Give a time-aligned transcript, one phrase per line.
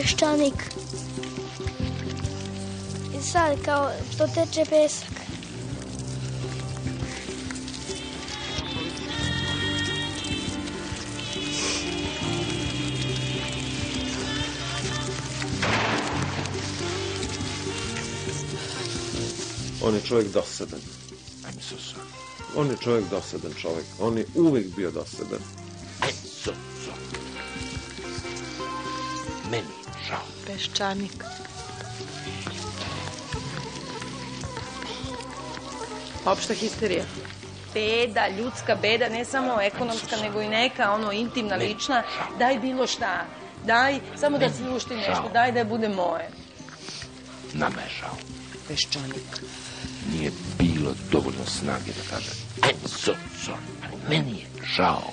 [0.00, 0.62] peščanik.
[3.18, 5.20] I sad kao to teče pesak.
[19.82, 20.80] On je čovjek dosadan.
[21.60, 22.00] So sorry.
[22.56, 23.86] On je čovjek dosadan čovjek.
[24.00, 25.59] On je uvijek bio dosadan.
[30.50, 31.24] Peščanik.
[36.26, 37.04] Opšta histerija.
[37.74, 42.02] Beda, ljudska beda, ne samo ekonomska, nego i neka, ono, intimna, Ne, lična.
[42.38, 43.26] Daj bilo šta.
[43.66, 45.30] Daj, samo da Ne, se ušti nešto.
[45.32, 46.30] Daj da bude moje.
[47.52, 48.16] Nama je žao.
[48.68, 49.42] Peščanik.
[50.12, 52.30] Nije bilo dovoljno snage da kaže
[52.62, 53.14] I'm so.
[53.84, 55.12] Ali meni je žao.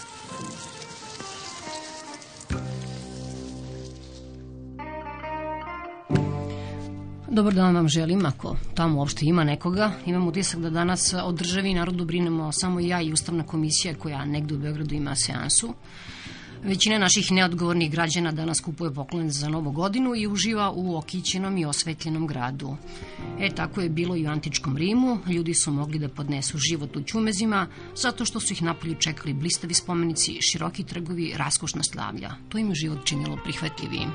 [7.31, 9.91] Dobar dan vam želim, ako tamo uopšte ima nekoga.
[10.05, 14.25] Imam utisak da danas o državi i narodu brinemo samo ja i Ustavna komisija koja
[14.25, 15.73] negde u Beogradu ima seansu.
[16.63, 21.65] Većina naših neodgovornih građana danas kupuje poklone za novu godinu i uživa u okićenom i
[21.65, 22.75] osvetljenom gradu.
[23.39, 25.19] E, tako je bilo i u antičkom Rimu.
[25.27, 29.73] Ljudi su mogli da podnesu život u ćumezima zato što su ih napolju čekali blistavi
[29.73, 32.31] spomenici, široki trgovi, raskošna slavlja.
[32.49, 34.09] To im život činilo prihvatljivijim.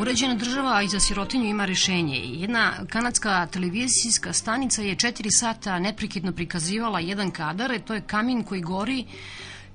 [0.00, 2.16] Uređena država i za sirotinju ima rešenje.
[2.16, 8.60] Jedna kanadska televizijska stanica je četiri sata neprekidno prikazivala jedan kadar, to je kamin koji
[8.60, 9.06] gori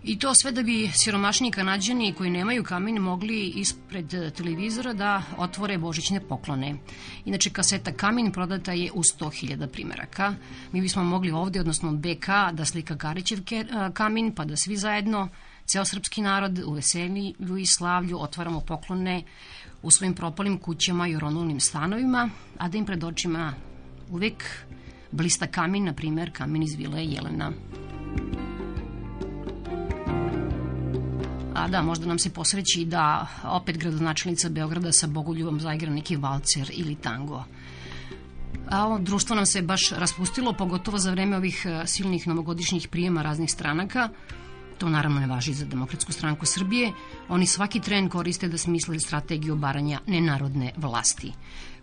[0.06, 5.78] I to sve da bi siromašniji kanadjani koji nemaju kamin mogli ispred televizora da otvore
[5.78, 6.76] božićne poklone.
[7.26, 10.36] Inače, kaseta Kamin prodata je u 100.000 primeraka.
[10.72, 13.40] Mi bismo mogli ovde, odnosno BK, da slika Karićev
[13.94, 15.30] kamin, pa da svi zajedno,
[15.66, 19.24] ceo srpski narod u veselju i slavlju otvaramo poklone
[19.86, 23.54] u svojim propalim kućama i oronulnim stanovima, a da im pred očima
[24.10, 24.44] uvek
[25.12, 27.52] blista kamin, na primer kamin iz vile Jelena.
[31.54, 36.72] A da, možda nam se posreći da opet gradonačelnica Beograda sa Bogoljubom zaigra neki valcer
[36.74, 37.44] ili tango.
[38.70, 43.22] A ovo društvo nam se baš raspustilo, pogotovo za vreme ovih e, silnih novogodišnjih prijema
[43.22, 44.10] raznih stranaka.
[44.78, 46.92] To naravno ne važi za Demokratsku stranku Srbije.
[47.30, 51.32] Oni svaki tren koriste da smisle strategiju obaranja nenarodne vlasti.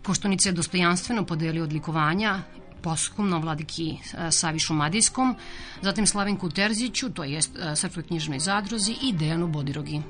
[0.03, 2.41] Koštunica je dostojanstveno podelio odlikovanja
[2.83, 5.35] poskumno vladiki e, Savi Šumadijskom,
[5.81, 10.01] zatim Slavenku Terziću, to jest e, Srpskoj knjižnoj zadruzi i Dejanu Bodirogi.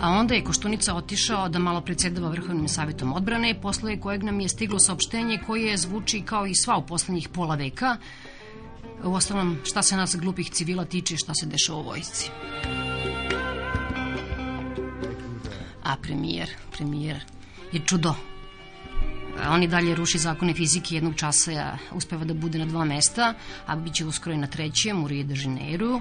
[0.00, 4.48] A onda je Koštunica otišao da malo predsedava Vrhovnim savjetom odbrane, posle kojeg nam je
[4.48, 7.96] stiglo saopštenje koje zvuči kao i sva u poslednjih pola veka.
[9.04, 12.30] U ostalom, šta se nas glupih civila tiče, šta se dešava u vojsci.
[15.82, 17.24] A premijer, premijer
[17.72, 18.14] je čudo.
[19.48, 23.34] On i dalje ruši zakone fizike jednog časa uspeva da bude na dva mesta,
[23.66, 26.00] a bit će uskoro i na trećem u Rio de Janeiro,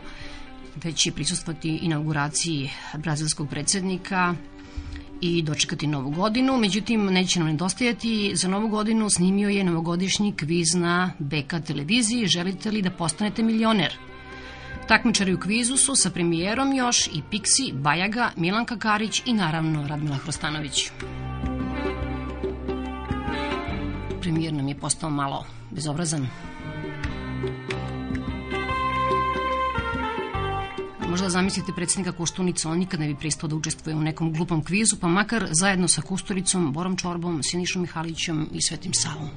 [0.76, 4.36] gde će prisustvati inauguraciji brazilskog predsednika
[5.22, 6.58] i dočekati novu godinu.
[6.58, 8.31] Međutim, neće nam nedostajati.
[8.36, 12.28] Za novu godinu snimio je novogodišnji kviz na BK televiziji.
[12.28, 13.94] Želite li da postanete milioner?
[14.88, 20.16] Takmičari u kvizu su sa premijerom još i Piksi, Bajaga, Milanka Karić i naravno Radmila
[20.16, 20.91] Hrostanović.
[24.22, 26.28] Premijer nam je postao malo bezobrazan.
[31.16, 34.96] Možda zamislite predsjednika Koštunicu, on nikad ne bi pristao da učestvuje u nekom glupom kvizu,
[35.02, 39.29] pa makar zajedno sa Kusturicom, Borom Čorbom, Sinišom Mihalićem i Svetim Savom.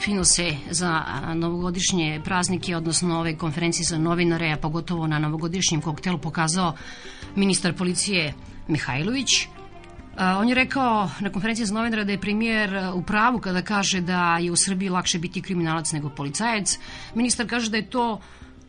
[0.00, 1.02] Fino se za
[1.34, 6.74] novogodišnje praznike, odnosno ove konferencije za novinare, a pogotovo na novogodišnjem koktelu pokazao
[7.36, 8.34] ministar policije
[8.66, 9.48] Mihajlović.
[10.18, 14.38] On je rekao na konferenciji za novinara da je premijer u pravu kada kaže da
[14.38, 16.78] je u Srbiji lakše biti kriminalac nego policajac.
[17.14, 18.20] Ministar kaže da je to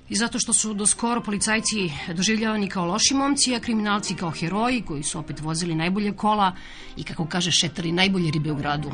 [0.10, 4.82] i zato što su do skoro policajci doživljavani kao loši momci, a kriminalci kao heroji
[4.82, 6.56] koji su opet vozili najbolje kola
[6.98, 8.92] i kako kaže šetali najbolje ribe u gradu.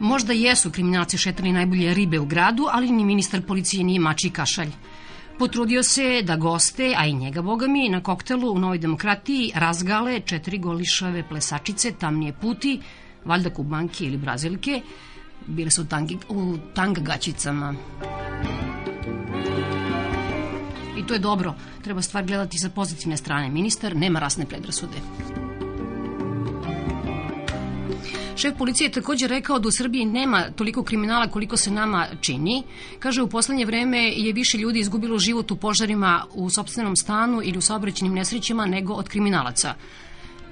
[0.00, 4.70] Možda jesu kriminalci šetali najbolje ribe u gradu, ali ni ministar policije nije mači kašalj.
[5.38, 10.20] Potrudio se da goste, a i njega, boga mi, na koktelu u Novoj demokratiji razgale
[10.20, 12.80] četiri golišave plesačice, tamnije puti,
[13.24, 14.80] valjda kubanke ili brazilke,
[15.46, 17.74] bile su tangi, u tanga gaćicama.
[20.98, 23.48] I to je dobro, treba stvar gledati sa pozitivne strane.
[23.48, 24.96] Ministar nema rasne predrasude.
[28.36, 32.62] Šef policije je takođe rekao da u Srbiji nema toliko kriminala koliko se nama čini.
[32.98, 37.58] Kaže, u poslednje vreme je više ljudi izgubilo život u požarima u sobstvenom stanu ili
[37.58, 39.74] u saobraćenim nesrećima nego od kriminalaca.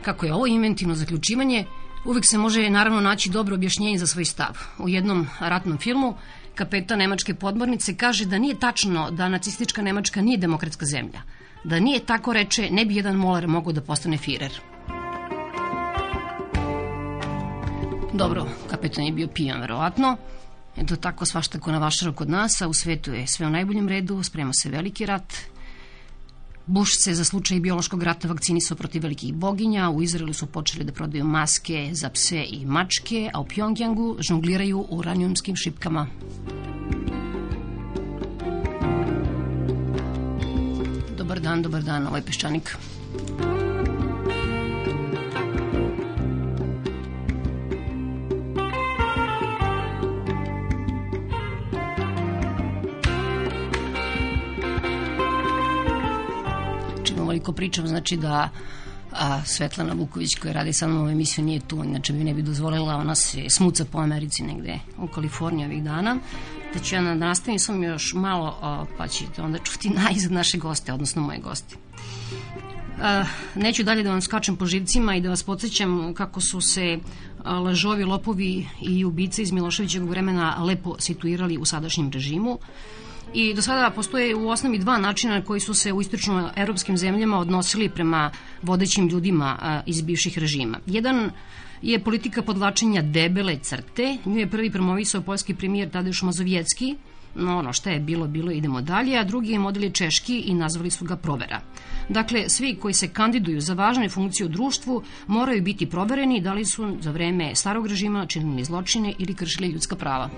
[0.02, 1.66] Kako je ovo inventivno zaključivanje,
[2.04, 4.58] uvek se može naravno naći dobro objašnjenje za svoj stav.
[4.78, 6.14] U jednom ratnom filmu
[6.54, 11.22] kapetan nemačke podmornice kaže da nije tačno da nacistička Nemačka nije demokratska zemlja.
[11.64, 14.71] Da nije tako reče, ne bi jedan molar mogao da postane firer.
[18.12, 20.16] Dobro, kapetan je bio pijan, verovatno.
[20.76, 23.88] Eto tako svašta ko na vašaru kod nas, a u svetu je sve u najboljem
[23.88, 25.34] redu, sprema se veliki rat.
[26.66, 30.92] Bush se za slučaj biološkog rata vakcinisao protiv velikih boginja, u Izraelu su počeli da
[30.92, 36.06] prodaju maske za pse i mačke, a u Pjongjangu žongliraju uranijumskim šipkama.
[41.18, 42.76] Dobar dan, dobar dan, ovo je Peščanik.
[57.32, 58.48] Ovoliko pričam, znači da
[59.12, 62.96] a Svetlana Vuković koja radi sa mnom emisiju nije tu, inače bi ne bi dozvolila,
[62.96, 66.16] ona se smuca po Americi negde u Kaliforniji ovih dana.
[66.74, 70.58] Da ću ja da nastavim sam još malo, a, pa ćete onda čuti najzad naše
[70.58, 71.76] goste, odnosno moje goste.
[73.02, 73.24] A,
[73.54, 76.98] neću dalje da vam skačem po živcima i da vas podsjećam kako su se
[77.44, 82.58] lažovi, lopovi i ubice iz Miloševićeg vremena lepo situirali u sadašnjem režimu.
[83.34, 87.88] I do sada postoje u osnovi dva načina koji su se u istočno-evropskim zemljama odnosili
[87.88, 88.30] prema
[88.62, 90.78] vodećim ljudima iz bivših režima.
[90.86, 91.30] Jedan
[91.82, 94.16] je politika podlačenja debele crte.
[94.24, 96.96] Nju je prvi promovisao poljski premijer Tadeusz Mazovjetski,
[97.34, 100.54] no ono šta je bilo, bilo, idemo dalje, a drugi je model je češki i
[100.54, 101.60] nazvali su ga provera.
[102.08, 106.64] Dakle, svi koji se kandiduju za važne funkcije u društvu moraju biti provereni da li
[106.64, 110.30] su za vreme starog režima činili zločine ili kršili ljudska prava.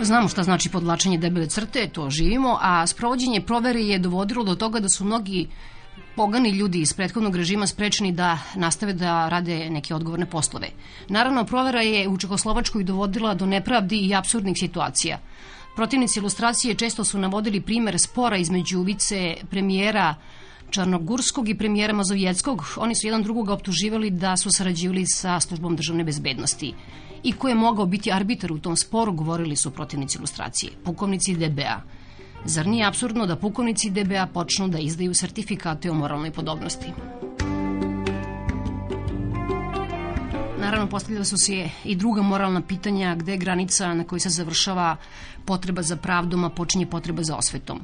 [0.00, 4.80] Znamo šta znači podlačenje debele crte, to živimo, a sprovođenje provere je dovodilo do toga
[4.80, 5.48] da su mnogi
[6.16, 10.68] pogani ljudi iz prethodnog režima sprečeni da nastave da rade neke odgovorne poslove.
[11.08, 15.18] Naravno, provera je u Čekoslovačkoj dovodila do nepravdi i absurdnih situacija.
[15.76, 20.14] Protivnici ilustracije često su navodili primer spora između vice premijera
[20.70, 22.64] Čarnogurskog i premijera Mazovjetskog.
[22.76, 26.74] Oni su jedan drugoga optuživali da su sarađivali sa službom državne bezbednosti
[27.22, 31.82] i ko je mogao biti arbitar u tom sporu, govorili su protivnici ilustracije, pukovnici DBA.
[32.44, 36.92] Zar nije absurdno da pukovnici DBA počnu da izdaju sertifikate o moralnoj podobnosti?
[40.60, 44.96] Naravno, postavljala su se i druga moralna pitanja gde je granica na kojoj se završava
[45.44, 47.80] potreba za pravdom, a počinje potreba za osvetom.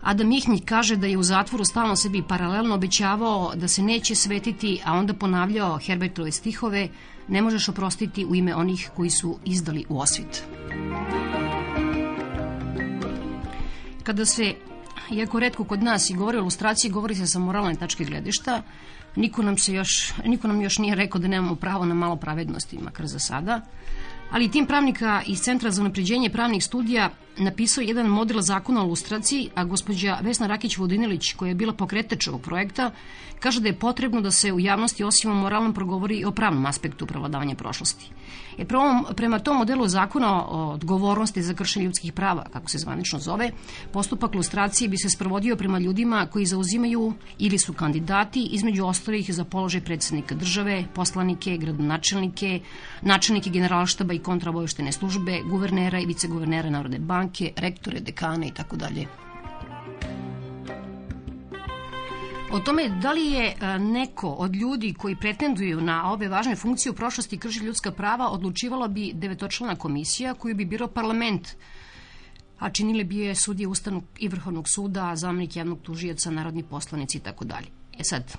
[0.00, 4.80] Adam Mihmih kaže da je u zatvoru stalno sebi paralelno obećavao da se neće svetiti,
[4.84, 6.88] a onda ponavljao Herbertove stihove
[7.28, 10.42] ne možeš oprostiti u ime onih koji su izdali u osvit.
[14.02, 14.54] Kada se,
[15.12, 18.62] iako redko kod nas i govori o ilustraciji, govori se sa moralne tačke gledišta,
[19.16, 22.78] niko nam, se još, niko nam još nije rekao da nemamo pravo na malo pravednosti,
[22.78, 23.60] makar za sada,
[24.30, 29.50] ali tim pravnika iz Centra za unapređenje pravnih studija napisao jedan model zakona o lustraciji,
[29.54, 32.90] a gospođa Vesna Rakić-Vodinilić, koja je bila pokretač ovog projekta,
[33.40, 36.66] kaže da je potrebno da se u javnosti osim o moralnom progovori i o pravnom
[36.66, 38.10] aspektu prevladavanja prošlosti.
[38.58, 43.18] Jer prema, prema tom modelu zakona o odgovornosti za kršenje ljudskih prava, kako se zvanično
[43.18, 43.50] zove,
[43.92, 49.44] postupak lustracije bi se sprovodio prema ljudima koji zauzimaju ili su kandidati između ostalih za
[49.44, 52.60] položaj predsednika države, poslanike, gradonačelnike,
[53.02, 59.06] načelnike generalštaba i kontraobavještene službe, guvernera i viceguvernera Narodne banke, rektore, dekane i tako dalje.
[62.52, 66.92] O tome da li je e, neko od ljudi koji pretenduju na ove važne funkcije
[66.92, 71.48] u prošlosti krši ljudska prava odlučivala bi devetočlana komisija koju bi birao parlament
[72.58, 77.20] a činile bi je sudije Ustavnog i Vrhovnog suda, zamnik javnog tužijaca, narodni poslanici i
[77.20, 77.66] tako dalje.
[77.98, 78.34] E sad,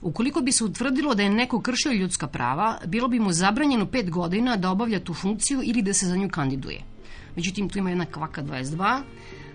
[0.00, 4.10] ukoliko bi se utvrdilo da je neko kršio ljudska prava, bilo bi mu zabranjeno pet
[4.10, 6.82] godina da obavlja tu funkciju ili da se za nju kandiduje.
[7.36, 9.02] Međutim, tu ima jedna kvaka 22.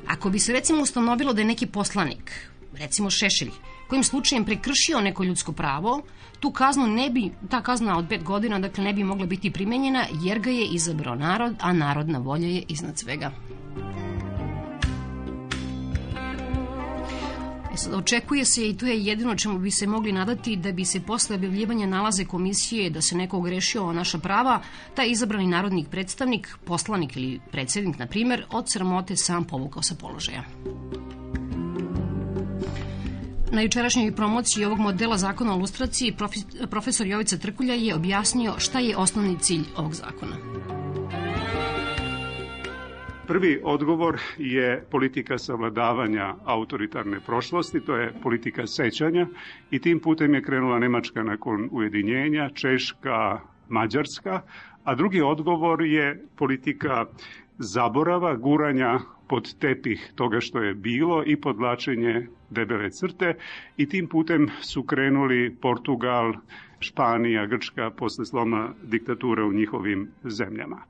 [0.07, 3.51] Ako bi se recimo ustanovilo da je neki poslanik, recimo Šešelj,
[3.87, 6.03] kojim slučajem prekršio neko ljudsko pravo,
[6.39, 10.05] tu kaznu ne bi, ta kazna od pet godina dakle ne bi mogla biti primenjena
[10.23, 13.31] jer ga je izabrao narod, a narodna volja je iznad svega.
[17.93, 21.35] Očekuje se i to je jedino čemu bi se mogli nadati da bi se posle
[21.35, 24.61] objavljivanja nalaze komisije da se neko ogrešio o naša prava,
[24.95, 30.43] taj izabrani narodnik predstavnik, poslanik ili predsednik, na primer, od sramote sam povukao sa položaja.
[33.51, 36.15] Na jučerašnjoj promociji ovog modela zakona o lustraciji
[36.69, 40.52] profesor Jovica Trkulja je objasnio šta je osnovni cilj ovog zakona.
[43.33, 49.27] Prvi odgovor je politika savladavanja autoritarne prošlosti, to je politika sećanja
[49.71, 54.41] i tim putem je krenula Nemačka nakon ujedinjenja, Češka, Mađarska,
[54.83, 57.05] a drugi odgovor je politika
[57.57, 63.35] zaborava, guranja pod tepih toga što je bilo i podlačenje debele crte
[63.77, 66.33] i tim putem su krenuli Portugal,
[66.83, 70.81] Španija, Grčka posle sloma diktature u njihovim zemljama.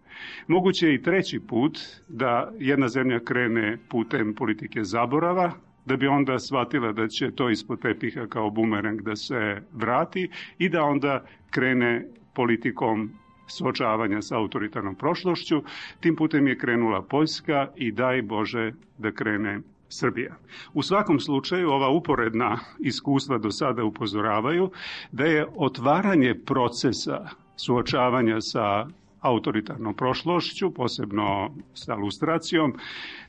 [0.47, 5.51] Moguće je i treći put da jedna zemlja krene putem politike zaborava,
[5.85, 10.69] da bi onda shvatila da će to ispod tepiha kao bumerang da se vrati i
[10.69, 13.11] da onda krene politikom
[13.47, 15.63] suočavanja sa autoritarnom prošlošću.
[15.99, 19.59] Tim putem je krenula Poljska i daj Bože da krene
[19.93, 20.35] Srbija.
[20.73, 24.71] U svakom slučaju ova uporedna iskustva do sada upozoravaju
[25.11, 28.87] da je otvaranje procesa suočavanja sa
[29.21, 32.73] autoritarnom prošlošću, posebno sa lustracijom,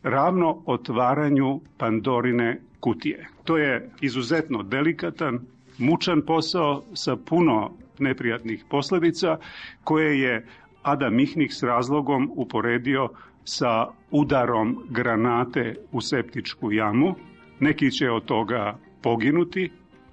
[0.02, 3.28] ravno otvaranju Pandorine kutije.
[3.44, 5.40] To je izuzetno delikatan,
[5.78, 9.36] mučan posao sa puno neprijatnih posledica
[9.84, 10.46] koje je
[10.82, 13.08] Adam Mihnik s razlogom uporedio
[13.44, 17.14] sa udarom granate u septičku jamu.
[17.60, 19.70] Neki će od toga poginuti,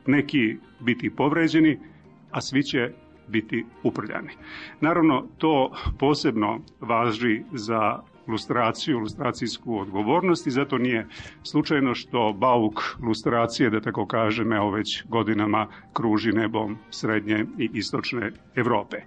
[0.08, 1.80] neki biti povređeni,
[2.32, 2.92] a svi će
[3.28, 4.30] biti uprljani.
[4.82, 11.08] Naravno, to posebno važi za lustraciju, lustracijsku odgovornost i zato nije
[11.44, 18.32] slučajno što bauk lustracije, da tako kažem, evo već godinama kruži nebom srednje i istočne
[18.56, 18.98] Evrope.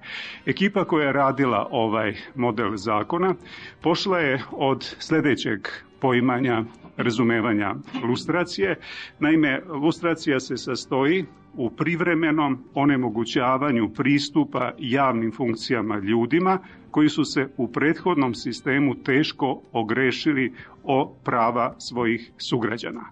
[0.46, 3.34] Ekipa koja je radila ovaj model zakona
[3.80, 5.68] pošla je od sledećeg
[6.00, 6.64] poimanja
[6.96, 7.74] razumevanja
[8.08, 8.76] lustracije.
[9.18, 11.24] Naime, lustracija se sastoji
[11.56, 16.58] u privremenom onemogućavanju pristupa javnim funkcijama ljudima
[16.90, 20.52] koji su se u prethodnom sistemu teško ogrešili
[20.84, 23.04] o prava svojih sugrađana.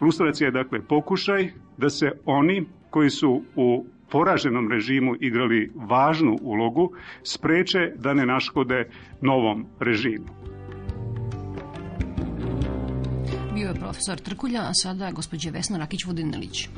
[0.00, 6.92] Lustracija je dakle pokušaj da se oni koji su u poraženom režimu igrali važnu ulogu,
[7.22, 8.90] spreče da ne naškode
[9.20, 10.26] novom režimu.
[13.54, 16.68] Bio je profesor Trkulja, a sada gospođa Vesna Rakić-Vodinelić.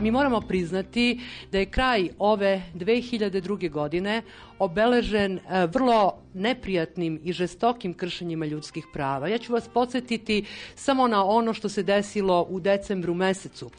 [0.00, 1.20] Mi moramo priznati
[1.52, 3.70] da je kraj ove 2002.
[3.70, 4.22] godine
[4.58, 9.28] obeležen e, vrlo neprijatnim i žestokim kršenjima ljudskih prava.
[9.28, 13.70] Ja ću vas podsjetiti samo na ono što se desilo u decembru mesecu.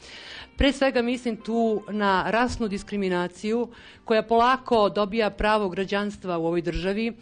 [0.56, 3.68] Pre svega mislim tu na rasnu diskriminaciju
[4.04, 7.12] koja polako dobija pravo građanstva u ovoj državi.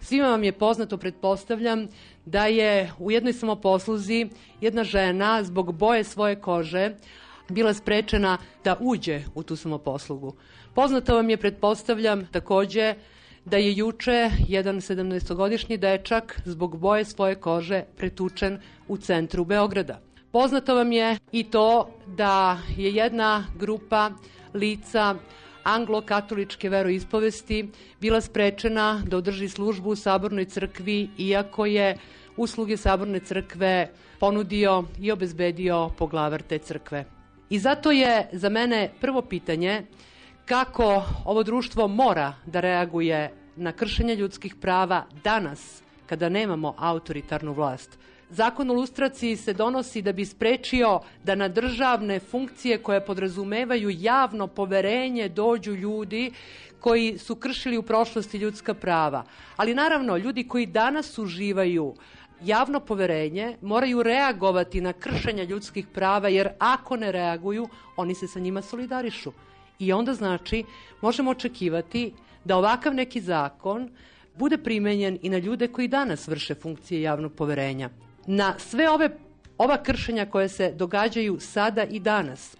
[0.00, 1.86] Svima vam je poznato, pretpostavljam,
[2.26, 4.28] da je u jednoj samoposluzi
[4.60, 6.94] jedna žena zbog boje svoje kože
[7.48, 10.34] bila sprečena da uđe u tu samoposlugu.
[10.74, 12.94] Poznato vam je, pretpostavljam, takođe
[13.44, 20.00] da je juče jedan 17-godišnji dečak zbog boje svoje kože pretučen u centru Beograda.
[20.32, 24.10] Poznato vam je i to da je jedna grupa
[24.54, 25.14] lica
[25.64, 27.68] anglo-katoličke veroispovesti
[28.00, 31.96] bila sprečena da održi službu u Sabornoj crkvi, iako je
[32.36, 33.88] usluge Saborne crkve
[34.20, 37.17] ponudio i obezbedio poglavar te crkve.
[37.50, 39.82] I zato je za mene prvo pitanje
[40.44, 47.98] kako ovo društvo mora da reaguje na kršenje ljudskih prava danas, kada nemamo autoritarnu vlast.
[48.30, 54.46] Zakon o lustraciji se donosi da bi sprečio da na državne funkcije koje podrazumevaju javno
[54.46, 56.32] poverenje dođu ljudi
[56.80, 59.24] koji su kršili u prošlosti ljudska prava.
[59.56, 61.94] Ali naravno, ljudi koji danas uživaju
[62.44, 68.40] javno poverenje moraju reagovati na kršenja ljudskih prava, jer ako ne reaguju, oni se sa
[68.40, 69.32] njima solidarišu.
[69.78, 70.64] I onda znači,
[71.00, 72.12] možemo očekivati
[72.44, 73.90] da ovakav neki zakon
[74.38, 77.90] bude primenjen i na ljude koji danas vrše funkcije javnog poverenja.
[78.26, 79.10] Na sve ove
[79.58, 82.56] ova kršenja koje se događaju sada i danas,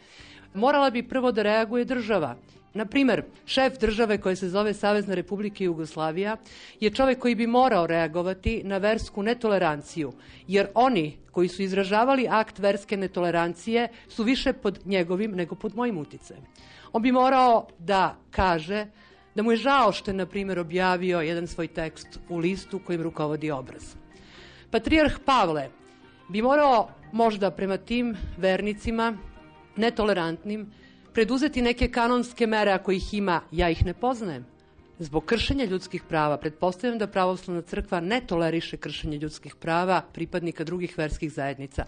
[0.55, 2.37] morala bi prvo da reaguje država
[2.75, 6.37] Na primer, šef države koje se zove Savezna Republika Jugoslavija
[6.81, 10.13] je čovek koji bi morao reagovati na versku netoleranciju,
[10.49, 15.99] jer oni koji su izražavali akt verske netolerancije su više pod njegovim nego pod mojim
[15.99, 16.43] uticajem.
[16.93, 18.87] On bi morao da kaže
[19.35, 23.03] da mu je žao što je, na primjer, objavio jedan svoj tekst u listu kojim
[23.03, 23.95] rukovodi obraz.
[24.71, 25.69] Patrijarh Pavle
[26.29, 29.19] bi morao možda prema tim vernicima,
[29.77, 30.73] netolerantnim,
[31.13, 34.47] preduzeti neke kanonske mere ako ih ima, ja ih ne poznajem.
[34.99, 40.99] Zbog kršenja ljudskih prava, pretpostavljam da pravoslavna crkva ne toleriše kršenje ljudskih prava pripadnika drugih
[40.99, 41.85] verskih zajednica.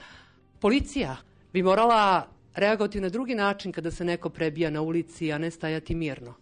[0.60, 1.16] Policija
[1.52, 5.94] bi morala reagovati na drugi način kada se neko prebija na ulici, a ne stajati
[5.94, 6.34] mirno.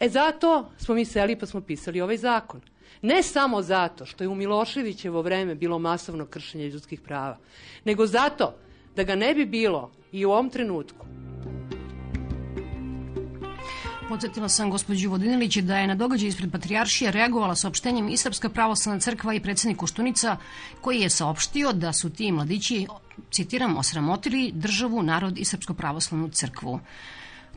[0.00, 2.60] E zato smo mi seli pa smo pisali ovaj zakon.
[3.02, 7.38] Ne samo zato što je u Miloševićevo vreme bilo masovno kršenje ljudskih prava,
[7.84, 8.54] nego zato
[8.96, 11.06] da ga ne bi bilo i u ovom trenutku.
[14.08, 19.00] Podsetila sam gospođu Vodinilić da je na događaj ispred Patrijaršije reagovala saopštenjem i Srpska pravoslavna
[19.00, 20.36] crkva i predsednik Koštunica
[20.80, 22.86] koji je saopštio da su ti mladići,
[23.30, 26.80] citiram, osramotili državu, narod i Srpsko pravoslavnu crkvu.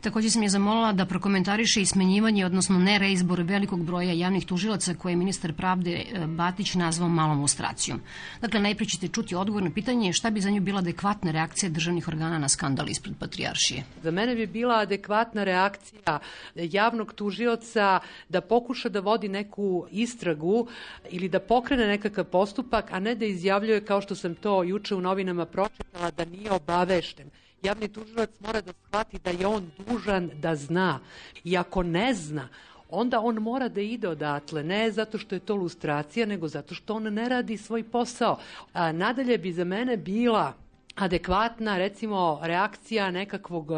[0.00, 5.12] Takođe sam je zamolila da prokomentariše i smenjivanje, odnosno nereizbor velikog broja javnih tužilaca koje
[5.12, 8.00] je ministar pravde e, Batić nazvao malom lustracijom.
[8.40, 12.08] Dakle, najpre ćete čuti odgovor na pitanje šta bi za nju bila adekvatna reakcija državnih
[12.08, 13.84] organa na skandal ispred Patrijaršije.
[14.02, 16.18] Za mene bi bila adekvatna reakcija
[16.54, 20.68] javnog tužioca da pokuša da vodi neku istragu
[21.10, 25.00] ili da pokrene nekakav postupak, a ne da izjavljuje kao što sam to juče u
[25.00, 27.30] novinama pročitala da nije obavešten
[27.62, 31.00] javni tužilac mora da shvati da je on dužan da zna.
[31.44, 32.48] I ako ne zna,
[32.90, 36.94] onda on mora da ide odatle, ne zato što je to lustracija, nego zato što
[36.94, 38.38] on ne radi svoj posao.
[38.72, 40.54] A, nadalje bi za mene bila
[40.98, 43.74] adekvatna recimo reakcija nekakvog e,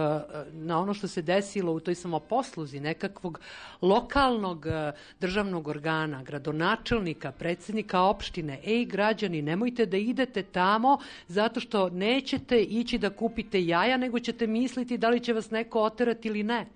[0.52, 3.40] na ono što se desilo u toj samoposluzi nekakvog
[3.82, 11.88] lokalnog e, državnog organa, gradonačelnika, predsednika opštine, ej građani, nemojte da idete tamo zato što
[11.90, 16.42] nećete ići da kupite jaja, nego ćete misliti da li će vas neko oterati ili
[16.42, 16.66] ne.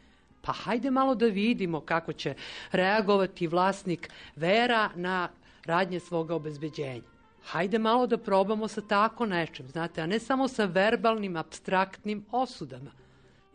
[0.43, 2.35] Pa hajde malo da vidimo kako će
[2.73, 5.29] reagovati vlasnik vera na
[5.65, 7.14] radnje svoga obezbeđenja
[7.45, 12.91] hajde malo da probamo sa tako nečem, znate, a ne samo sa verbalnim, abstraktnim osudama.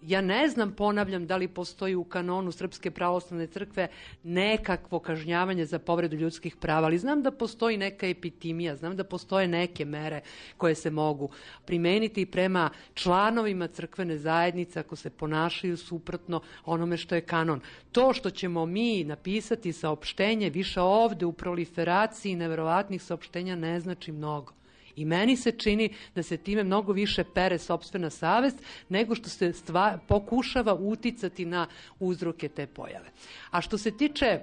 [0.02, 3.88] Ja ne znam, ponavljam, da li postoji u kanonu Srpske pravoslavne crkve
[4.24, 9.48] nekakvo kažnjavanje za povredu ljudskih prava, ali znam da postoji neka epitimija, znam da postoje
[9.48, 10.22] neke mere
[10.58, 11.30] koje se mogu
[11.66, 17.62] primeniti prema članovima crkvene zajednice ako se ponašaju suprotno onome što je kanon.
[17.92, 24.59] To što ćemo mi napisati saopštenje više ovde u proliferaciji neverovatnih saopštenja ne znači mnogo.
[25.00, 28.58] I meni se čini da se time mnogo više pere sobstvena savest
[28.90, 31.68] nego što se stva, pokušava uticati na
[32.00, 33.12] uzroke te pojave.
[33.52, 34.42] A što se tiče e,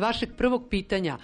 [0.00, 1.18] vašeg prvog pitanja,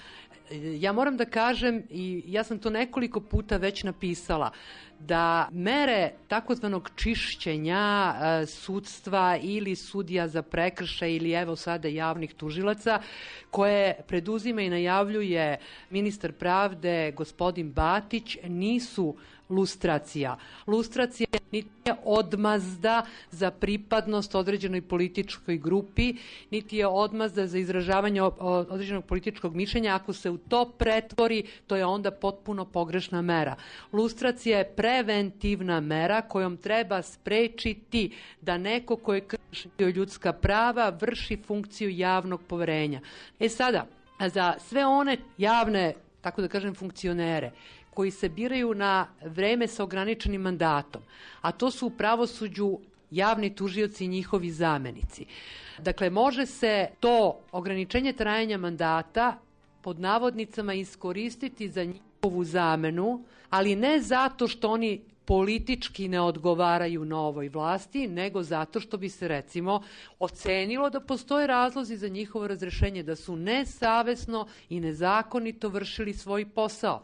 [0.81, 4.51] ja moram da kažem i ja sam to nekoliko puta već napisala
[4.99, 13.01] da mere takozvanog čišćenja e, sudstva ili sudija za prekršaj ili evo sada javnih tužilaca
[13.51, 15.59] koje preduzima i najavljuje
[15.91, 19.17] ministar pravde gospodin Batić nisu
[19.53, 20.37] lustracija.
[20.67, 26.15] Lustracija niti je odmazda za pripadnost određenoj političkoj grupi,
[26.51, 29.95] niti je odmazda za izražavanje određenog političkog mišljenja.
[29.95, 33.57] Ako se u to pretvori, to je onda potpuno pogrešna mera.
[33.93, 38.11] Lustracija je preventivna mera kojom treba sprečiti
[38.41, 43.01] da neko ko je kršio ljudska prava vrši funkciju javnog poverenja.
[43.41, 43.87] E sada,
[44.29, 47.51] za sve one javne, tako da kažem, funkcionere
[47.95, 51.03] koji se biraju na vreme sa ograničenim mandatom,
[51.41, 52.79] a to su u pravosuđu
[53.11, 55.27] javni tužioci i njihovi zamenici.
[55.79, 59.39] Dakle, može se to ograničenje trajanja mandata
[59.83, 67.49] pod navodnicama iskoristiti za njihovu zamenu, ali ne zato što oni politički ne odgovaraju novoj
[67.49, 69.83] vlasti, nego zato što bi se recimo
[70.19, 77.03] ocenilo da postoje razlozi za njihovo razrešenje, da su nesavesno i nezakonito vršili svoj posao.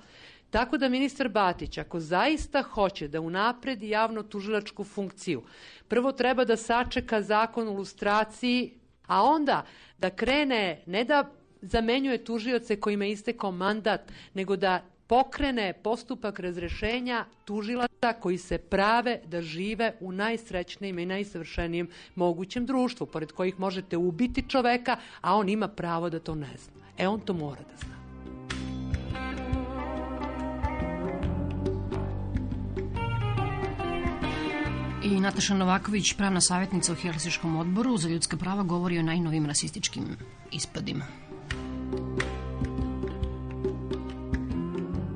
[0.50, 5.42] Tako da ministar Batić, ako zaista hoće da unapredi javno-tužilačku funkciju,
[5.88, 8.74] prvo treba da sačeka zakon o lustraciji,
[9.06, 9.64] a onda
[9.98, 11.30] da krene, ne da
[11.62, 19.20] zamenjuje tužioce kojima je istekao mandat, nego da pokrene postupak razrešenja tužilaca koji se prave
[19.26, 25.48] da žive u najsrećnijem i najsavršenijem mogućem društvu, pored kojih možete ubiti čoveka, a on
[25.48, 26.84] ima pravo da to ne zna.
[26.98, 27.97] E, on to mora da zna.
[35.08, 40.04] I Nataša Novaković, pravna savjetnica u Helsiškom odboru za ljudska prava, govori o najnovim rasističkim
[40.52, 41.04] ispadima.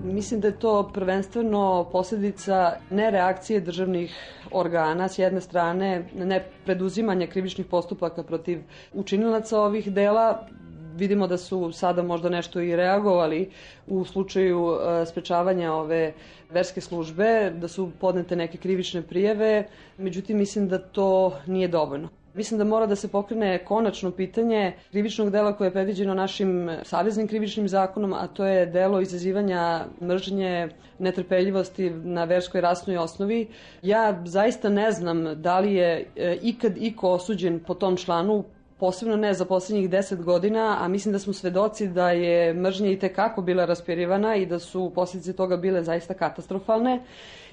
[0.05, 4.17] Mislim da je to prvenstveno posljedica nereakcije državnih
[4.51, 10.47] organa s jedne strane, ne preduzimanja krivičnih postupaka protiv učinilaca ovih dela,
[10.97, 13.51] vidimo da su sada možda nešto i reagovali
[13.87, 16.13] u slučaju e, sprečavanja ove
[16.51, 19.67] verske službe, da su podnete neke krivične prijeve,
[19.99, 22.09] međutim mislim da to nije dovoljno.
[22.35, 27.29] Mislim da mora da se pokrene konačno pitanje krivičnog dela koje je predviđeno našim saveznim
[27.29, 33.49] krivičnim zakonom, a to je delo izazivanja mržnje, netrpeljivosti na verskoj rasnoj osnovi.
[33.83, 38.45] Ja zaista ne znam da li je e, ikad iko osuđen po tom članu,
[38.83, 42.99] posebno ne za poslednjih deset godina, a mislim da smo svedoci da je mržnja i
[42.99, 46.97] tekako bila raspirivana i da su posljedice toga bile zaista katastrofalne.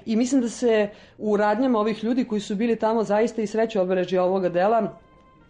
[0.06, 0.88] I mislim da se
[1.18, 4.82] u radnjama ovih ljudi koji su bili tamo zaista i sreće obeležje ovoga dela,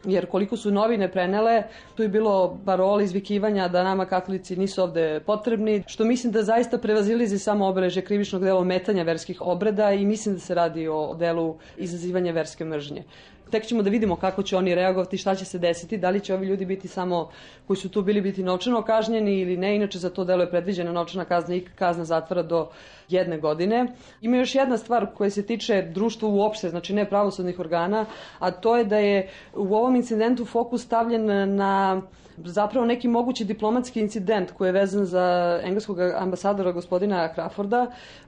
[0.05, 1.63] jer koliko su novine prenele,
[1.95, 6.79] tu je bilo parole izvikivanja da nama katolici nisu ovde potrebni, što mislim da zaista
[6.79, 11.57] prevazilizi samo obeleže krivičnog dela ometanja verskih obreda i mislim da se radi o delu
[11.77, 13.05] izazivanja verske mržnje.
[13.51, 16.35] Tek ćemo da vidimo kako će oni reagovati, šta će se desiti, da li će
[16.35, 17.31] ovi ljudi biti samo
[17.67, 20.93] koji su tu bili biti novčano kažnjeni ili ne, inače za to delo je predviđena
[20.93, 22.69] novčana kazna i kazna zatvora do
[23.09, 23.87] jedne godine.
[24.21, 28.07] Ima još jedna stvar koja se tiče društva uopšte, znači ne pravosudnih organa,
[28.39, 32.03] a to je da je u ovom incidentu fokus stavljen na
[32.45, 37.87] zapravo neki mogući diplomatski incident koji je vezan za engleskog ambasadora gospodina Crawforda.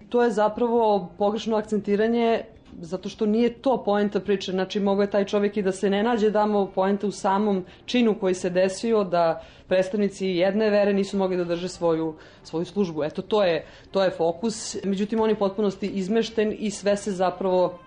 [0.08, 2.42] To je zapravo pogrešno akcentiranje
[2.80, 6.02] zato što nije to poenta priče, znači mogo je taj čovjek i da se ne
[6.02, 11.37] nađe damo poenta u samom činu koji se desio, da predstavnici jedne vere nisu mogli
[11.37, 13.04] da drže svoju, svoju službu.
[13.04, 14.76] Eto, to je, to je fokus.
[14.85, 17.78] Međutim, on je potpunosti izmešten i sve se zapravo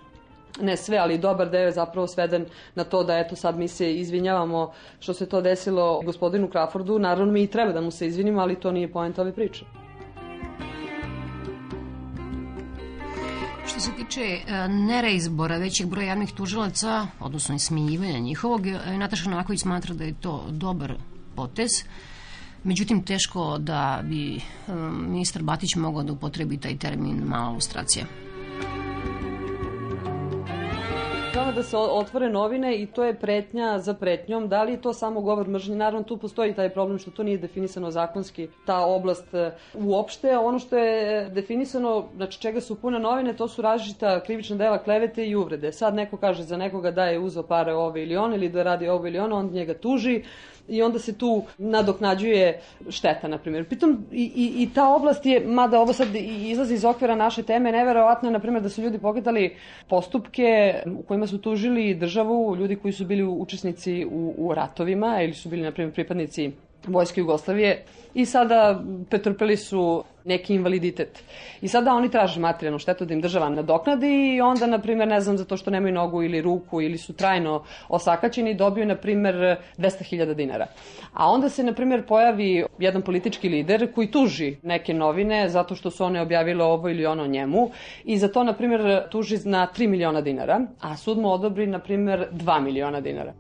[0.61, 2.45] ne sve, ali dobar deo je zapravo sveden
[2.75, 6.97] na to da eto sad mi se izvinjavamo što se to desilo gospodinu Crawfordu.
[6.97, 9.84] Naravno mi i treba da mu se izvinimo, ali to nije poenta ove priče.
[13.67, 19.61] Što se tiče e, nereizbora većeg broja javnih tužilaca, odnosno smenjivanja njihovog, e, Nataša Novaković
[19.61, 20.93] smatra da je to dobar
[21.35, 21.71] potez.
[22.63, 24.41] Međutim, teško da bi e,
[25.07, 28.05] ministar Batić mogao da upotrebi taj termin mala ilustracija.
[31.35, 34.47] Treba da se otvore novine i to je pretnja za pretnjom.
[34.49, 35.75] Da li je to samo govor mržnje?
[35.75, 40.37] Naravno, tu postoji taj problem što to nije definisano zakonski, ta oblast e, uopšte.
[40.37, 45.25] Ono što je definisano, znači čega su pune novine, to su različita krivična dela klevete
[45.27, 45.71] i uvrede.
[45.71, 48.87] Sad neko kaže za nekoga da je uzao pare ove ili on ili da radi
[48.87, 50.23] ovo ili ono, on njega tuži
[50.67, 53.65] i onda se tu nadoknađuje šteta, na primjer.
[53.65, 57.71] Pritom i, i, i ta oblast je, mada ovo sad izlazi iz okvira naše teme,
[57.71, 59.55] neverovatno je, na primjer, da su ljudi pokretali
[59.89, 65.33] postupke u kojima su tužili državu, ljudi koji su bili učesnici u, u ratovima ili
[65.33, 66.51] su bili, na primjer, pripadnici
[66.87, 71.23] Vojske Jugoslavije i sada pretrpeli su neki invaliditet.
[71.61, 75.21] I sada oni traže materijalnu štetu da im država nadoknadi i onda, na primjer, ne
[75.21, 79.35] znam, zato što nemaju nogu ili ruku ili su trajno osakaćeni, dobiju, na primjer,
[79.77, 80.67] 200.000 dinara.
[81.13, 85.91] A onda se, na primjer, pojavi jedan politički lider koji tuži neke novine zato što
[85.91, 87.69] su one objavile ovo ili ono njemu
[88.03, 91.79] i za to, na primjer, tuži na 3 miliona dinara, a sud mu odobri, na
[91.79, 93.33] primjer, 2 miliona dinara.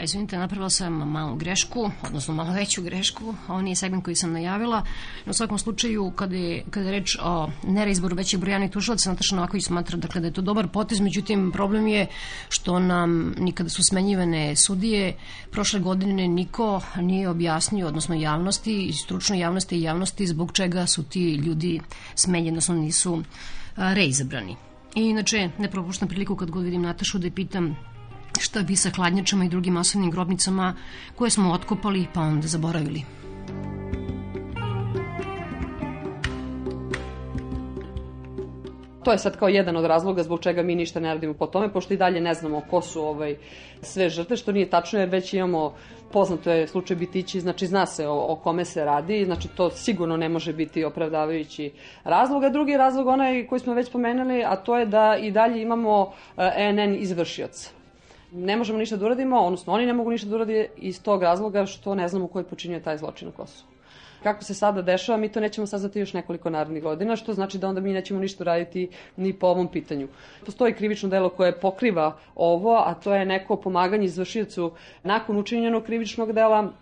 [0.00, 4.32] Pa izvinite, napravila sam malu grešku, odnosno malo veću grešku, ovo nije segment koji sam
[4.32, 4.82] najavila.
[5.26, 9.64] Na svakom slučaju, kada je, kada je reč o nereizboru većih brojani tužilaca, Nataša Novaković
[9.64, 12.06] smatra dakle, da je to dobar potez, međutim problem je
[12.48, 15.16] što nam nikada su smenjivane sudije,
[15.50, 21.34] prošle godine niko nije objasnio, odnosno javnosti, stručnoj javnosti i javnosti zbog čega su ti
[21.34, 21.80] ljudi
[22.14, 23.22] smenjeni, odnosno nisu
[23.76, 24.56] reizabrani.
[24.94, 27.76] I inače, ne propuštam priliku kad god vidim Natašu da je pitam
[28.38, 30.74] šta bi sa hladnjačama i drugim masovnim grobnicama
[31.16, 33.04] koje smo otkopali pa onda zaboravili.
[39.04, 41.72] To je sad kao jedan od razloga zbog čega mi ništa ne radimo po tome,
[41.72, 43.36] pošto i dalje ne znamo ko su ovaj,
[43.82, 45.74] sve žrtve, što nije tačno jer već imamo,
[46.12, 50.16] poznato je slučaj Bitići, znači zna se o, o kome se radi, znači to sigurno
[50.16, 51.72] ne može biti opravdavajući
[52.04, 52.44] razlog.
[52.44, 56.12] A drugi razlog onaj koji smo već pomenuli, a to je da i dalje imamo
[56.36, 57.79] ENN izvršioca
[58.32, 61.66] ne možemo ništa da uradimo, odnosno oni ne mogu ništa da uradi iz tog razloga
[61.66, 63.70] što ne znamo ko je počinio taj zločin u Kosovu.
[64.22, 67.68] Kako se sada dešava, mi to nećemo saznati još nekoliko narednih godina, što znači da
[67.68, 70.08] onda mi nećemo ništa raditi ni po ovom pitanju.
[70.46, 76.32] Postoji krivično delo koje pokriva ovo, a to je neko pomaganje izvršiocu nakon učinjenog krivičnog
[76.32, 76.72] dela,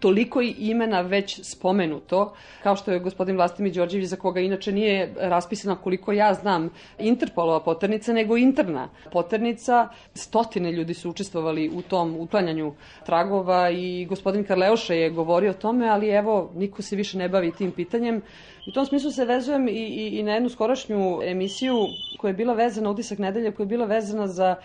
[0.00, 5.14] toliko i imena već spomenuto, kao što je gospodin Vlastimir Đorđević, za koga inače nije
[5.20, 9.88] raspisana koliko ja znam Interpolova poternica, nego interna poternica.
[10.14, 12.74] Stotine ljudi su učestvovali u tom uklanjanju
[13.06, 17.52] tragova i gospodin Karleoša je govorio o tome, ali evo, niko se više ne bavi
[17.52, 18.22] tim pitanjem.
[18.66, 22.54] U tom smislu se vezujem i, i, i na jednu skorašnju emisiju koja je bila
[22.54, 24.56] vezana, utisak nedelje, koja je bila vezana za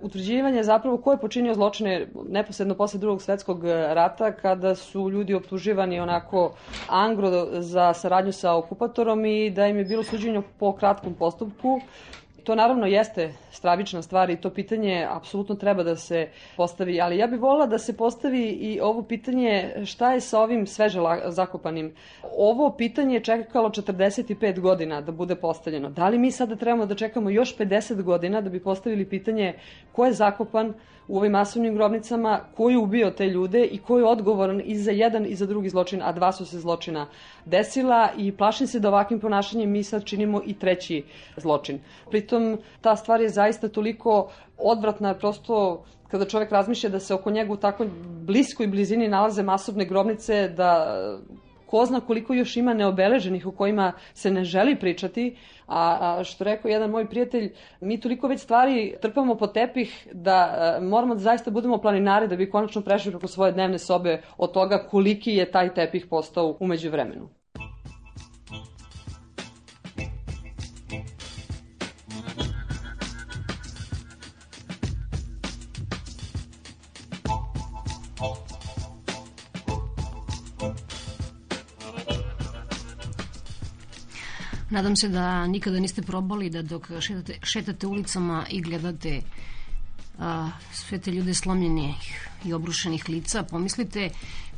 [0.00, 6.00] utvrđivanje zapravo ko je počinio zločine neposredno posle drugog svetskog rata kada su ljudi optuživani
[6.00, 6.54] onako
[6.88, 11.80] angro za saradnju sa okupatorom i da im je bilo suđenje po kratkom postupku
[12.44, 17.26] To naravno jeste stravična stvar i to pitanje apsolutno treba da se postavi, ali ja
[17.26, 21.94] bih volila da se postavi i ovo pitanje šta je sa ovim sveže zakopanim.
[22.36, 25.90] Ovo pitanje je čekalo 45 godina da bude postavljeno.
[25.90, 29.54] Da li mi sada trebamo da čekamo još 50 godina da bi postavili pitanje
[29.92, 30.74] ko je zakopan,
[31.08, 34.90] u ovim masovnim grobnicama, ko je ubio te ljude i ko je odgovoran i za
[34.90, 37.06] jedan i za drugi zločin, a dva su se zločina
[37.44, 41.04] desila i plašim se da ovakvim ponašanjem mi sad činimo i treći
[41.36, 41.80] zločin.
[42.10, 47.52] Pritom ta stvar je zaista toliko odvratna, prosto kada čovek razmišlja da se oko njega
[47.52, 47.88] u takvoj
[48.26, 50.86] bliskoj blizini nalaze masovne grobnice, da
[51.74, 56.44] ko zna koliko još ima neobeleženih u kojima se ne želi pričati, a, a što
[56.44, 61.20] rekao jedan moj prijatelj, mi toliko već stvari trpamo po tepih da a, moramo da
[61.20, 65.50] zaista budemo planinari da bi konačno prešli preko svoje dnevne sobe od toga koliki je
[65.50, 67.28] taj tepih postao umeđu vremenu.
[84.74, 89.20] Nadam se da nikada niste probali da dok šetate, šetate ulicama i gledate
[90.18, 94.10] a, sve te ljude slomljenih i obrušenih lica, pomislite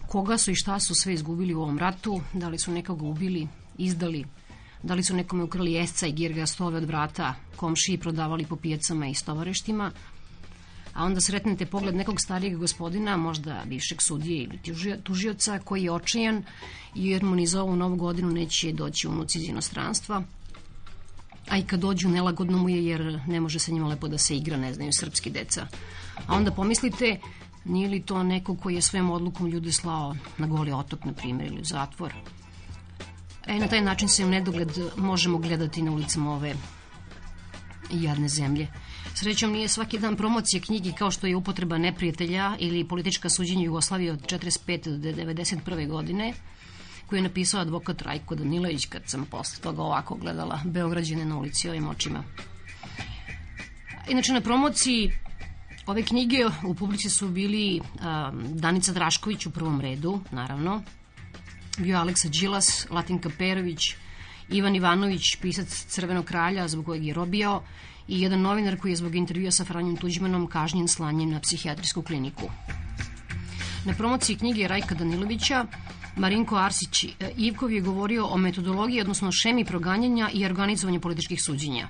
[0.07, 3.48] koga su i šta su sve izgubili u ovom ratu, da li su nekoga ubili,
[3.79, 4.24] izdali,
[4.83, 9.07] da li su nekome ukrali jesca i girga stove od vrata, komšiji prodavali po pijacama
[9.09, 9.90] i stovareštima,
[10.97, 14.61] a onda sretnete pogled nekog starijeg gospodina, možda bivšeg sudije ili
[15.03, 16.43] tužioca, koji je očajan
[16.95, 20.23] jer mu ni za ovu novu godinu neće doći unuci iz inostranstva,
[21.49, 24.37] a i kad dođu nelagodno mu je jer ne može sa njima lepo da se
[24.37, 25.67] igra, ne znaju srpski deca.
[26.27, 27.21] A onda pomislite,
[27.65, 31.53] nije li to neko koji je svojom odlukom ljude slao na goli otok, na primjer,
[31.53, 32.15] ili u zatvor?
[33.47, 36.55] E, na taj način se u nedogled možemo gledati na ulicama ove
[37.91, 38.69] jadne zemlje.
[39.18, 44.12] Srećom nije svaki dan promocije knjigi kao što je upotreba neprijatelja ili politička suđenja Jugoslavije
[44.12, 44.96] od 45.
[44.96, 45.88] do 91.
[45.88, 46.33] godine,
[47.07, 51.68] koju je napisao advokat Rajko Danilović kad sam posle toga ovako gledala Beograđane na ulici
[51.68, 52.24] ovim očima.
[54.09, 55.12] Inače, na promociji
[55.87, 60.83] ove knjige u publici su bili um, Danica Drašković u prvom redu, naravno,
[61.79, 63.94] bio Aleksa Đilas, Latinka Perović,
[64.48, 67.62] Ivan Ivanović, pisac Crvenog kralja, zbog kojeg je robijao,
[68.09, 72.51] i jedan novinar koji je zbog intervjua sa Franjom Tuđmanom kažnjen slanjem na psihijatrijsku kliniku.
[73.85, 75.66] Na promociji knjige Rajka Danilovića
[76.16, 81.88] Marinko Arsić e, Ivkov je govorio o metodologiji, odnosno šemi proganjanja i organizovanju političkih suđenja.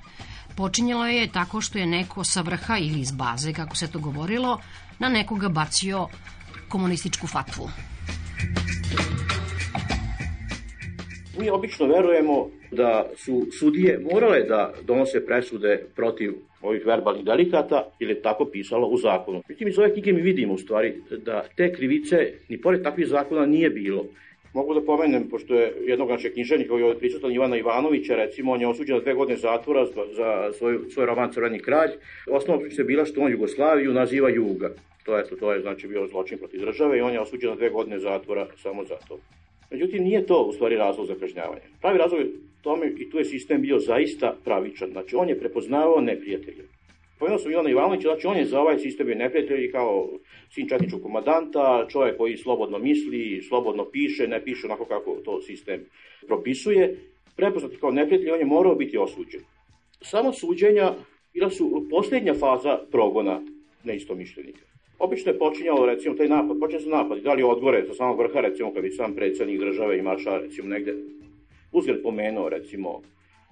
[0.55, 4.59] Počinjelo je tako što je neko sa vrha ili iz baze, kako se to govorilo,
[4.99, 6.07] na nekoga bacio
[6.67, 7.69] komunističku fatvu.
[11.39, 18.11] Mi obično verujemo da su sudije morale da donose presude protiv ovih verbalnih delikata, ili
[18.11, 19.43] je tako pisalo u zakonu.
[19.49, 20.93] Međutim, iz ove knjige mi vidimo u stvari
[21.25, 24.05] da te krivice, ni pored takvih zakona, nije bilo.
[24.53, 28.51] Mogu da pomenem, pošto je jednog našeg književnika koji je ovdje prisutan Ivana Ivanovića, recimo,
[28.51, 31.89] on je osuđen na dve godine zatvora za svoj, svoj roman Crveni kralj.
[32.31, 34.69] Osnovna priča je bila što on Jugoslaviju naziva Juga.
[35.05, 37.69] To je, to je znači bio zločin protiv države i on je osuđen na dve
[37.69, 39.19] godine zatvora samo za to.
[39.71, 41.61] Međutim, nije to u stvari razlog za kažnjavanje.
[41.81, 42.31] Pravi razlog je
[42.67, 44.89] tome i tu je sistem bio zaista pravičan.
[44.91, 46.63] Znači, on je prepoznavao neprijatelje.
[47.19, 50.09] Pomenuo sam Ivana Ivanovića, znači on je za ovaj sistem bio neprijatelj kao
[50.49, 55.85] sin četničkog komadanta, čovjek koji slobodno misli, slobodno piše, ne piše onako kako to sistem
[56.27, 56.97] propisuje.
[57.35, 59.41] Prepoznat kao neprijatelj, on je morao biti osuđen.
[60.01, 60.93] Samo suđenja
[61.33, 63.41] bila su posljednja faza progona
[63.83, 64.65] neistomišljenika.
[64.99, 68.41] Obično je počinjalo, recimo, taj napad, počinje se napad, da li odgore sa samog vrha,
[68.41, 70.95] recimo, kad bi sam predsednik države i marša, recimo, negde,
[71.71, 73.01] uzgled pomenuo, recimo,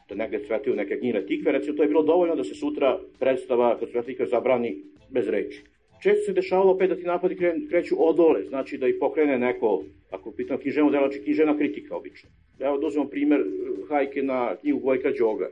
[0.10, 3.80] da negde cvetaju neke gnjile tikve, recimo, to je bilo dovoljno da se sutra predstava,
[3.94, 4.76] kad tikve zabrani
[5.10, 5.64] bez reči.
[6.04, 7.38] Često se dešavalo opet da ti napadi
[7.70, 12.30] kreću odole, znači da i pokrene neko, ako pitam književno dela, či književna kritika obično.
[12.60, 13.46] Evo, dozvamo primer eh,
[13.90, 15.50] hajke na knjigu Gojka Đoga.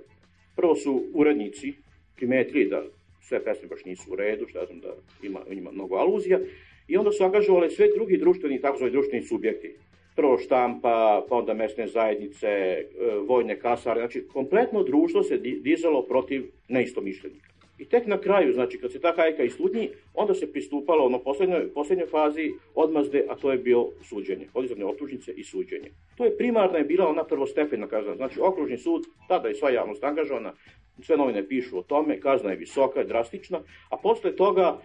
[0.55, 1.73] Prvo su urednici
[2.15, 2.83] primetili da
[3.21, 6.39] sve pesme baš nisu u redu, šta znam da ima, ima mnogo aluzija,
[6.87, 9.75] i onda su angažovali sve drugi društveni, takozvani društveni subjekti.
[10.15, 12.85] Prvo štampa, pa onda mesne zajednice, e,
[13.27, 17.53] vojne kasare, znači kompletno društvo se dizalo protiv neistomišljenika.
[17.77, 21.73] I tek na kraju, znači kad se ta hajka istudnji, onda se pristupalo ono poslednjoj,
[21.73, 25.91] poslednjoj fazi odmazde, a to je bio suđenje, podizavne optužnice i suđenje.
[26.17, 30.03] To je primarna je bila ona prvostepena kazna, znači okružni sud, tada je sva javnost
[30.03, 30.53] angažovana,
[31.01, 34.79] sve novine pišu o tome, kazna je visoka, drastična, a posle toga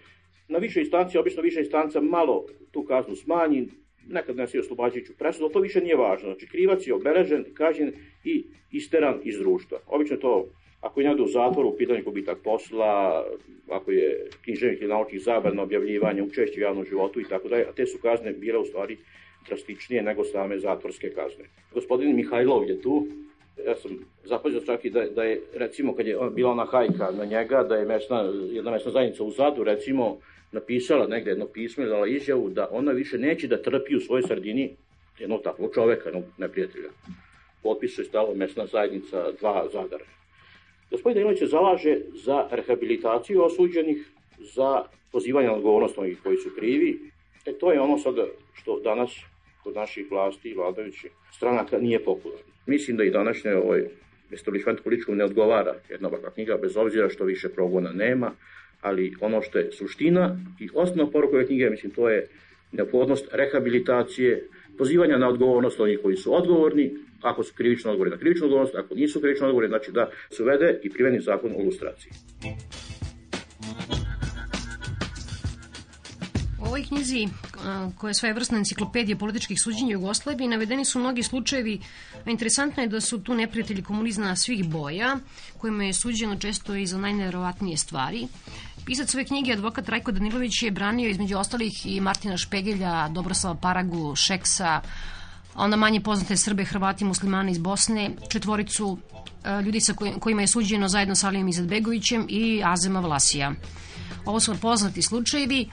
[0.47, 3.67] na više instancije, obično više instanca malo tu kaznu smanji,
[4.09, 6.29] nekad ne i oslobađajuću presudu, to više nije važno.
[6.29, 7.91] Znači, krivac je obeležen, kažen
[8.23, 9.79] i isteran iz društva.
[9.87, 10.47] Obično to
[10.81, 13.25] Ako je negde u zatvoru, u pitanju gubitak posla,
[13.69, 17.71] ako je književnik ili naučnih zabrana, objavljivanje, učešće u javnom životu i tako dalje, a
[17.71, 18.97] te su kazne bile u stvari
[19.47, 21.45] drastičnije nego same zatvorske kazne.
[21.73, 23.07] Gospodin Mihajlov je tu,
[23.65, 23.91] ja sam
[24.23, 27.75] zapazio čak i da, da je, recimo, kad je bila ona hajka na njega, da
[27.75, 30.19] je mesna, jedna mesna zajednica u Zadu, recimo,
[30.51, 34.23] napisala negde jedno pismo ili dala izjavu da ona više neće da trpi u svojoj
[34.23, 34.75] sredini
[35.19, 36.89] jednog takvog čoveka, jednog neprijatelja.
[37.63, 40.05] Potpisu je stalo mesna zajednica dva Zadara.
[40.91, 44.09] Gospodin Danilo se zalaže za rehabilitaciju osuđenih,
[44.39, 46.99] za pozivanje na odgovornost onih koji su krivi.
[47.45, 49.11] E to je ono sada što danas
[49.63, 52.45] kod naših vlasti i vladajućih stranaka nije popularno.
[52.65, 53.83] Mislim da i današnje ovaj
[54.31, 58.31] establishment političkom ne odgovara jedna ovakva knjiga, bez obzira što više progona nema,
[58.81, 62.27] ali ono što je suština i osnovna poruka ove knjige, mislim, to je
[62.71, 68.45] neophodnost rehabilitacije, pozivanja na odgovornost onih koji su odgovorni, ako su krivično odgovorni na krivičnu
[68.45, 72.11] odgovornost, ako nisu krivično odgovorni, znači da se uvede i priveni zakon o lustraciji.
[76.69, 77.27] Ovoj knjizi,
[77.97, 81.79] koja je svojevrsna enciklopedija političkih suđenja Jugoslavije, navedeni su mnogi slučajevi,
[82.25, 85.17] a interesantno je da su tu neprijatelji komunizma svih boja,
[85.57, 88.27] kojima je suđeno često i za najneverovatnije stvari.
[88.85, 94.15] Pisac ove knjige, advokat Rajko Danilović, je branio između ostalih i Martina Špegelja, Dobroslava Paragu,
[94.15, 94.81] Šeksa,
[95.55, 98.97] onda manje poznate Srbe, Hrvati, muslimani iz Bosne, četvoricu
[99.65, 103.51] ljudi sa kojima je suđeno zajedno sa Alijom Izetbegovićem i Azema Vlasija.
[104.25, 105.69] Ovo su poznati slučajevi,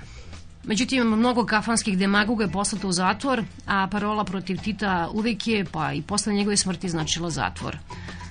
[0.66, 5.92] međutim mnogo kafanskih demagoga je poslato u zatvor, a parola protiv Tita uvek je, pa
[5.92, 7.76] i posle njegove smrti značila zatvor.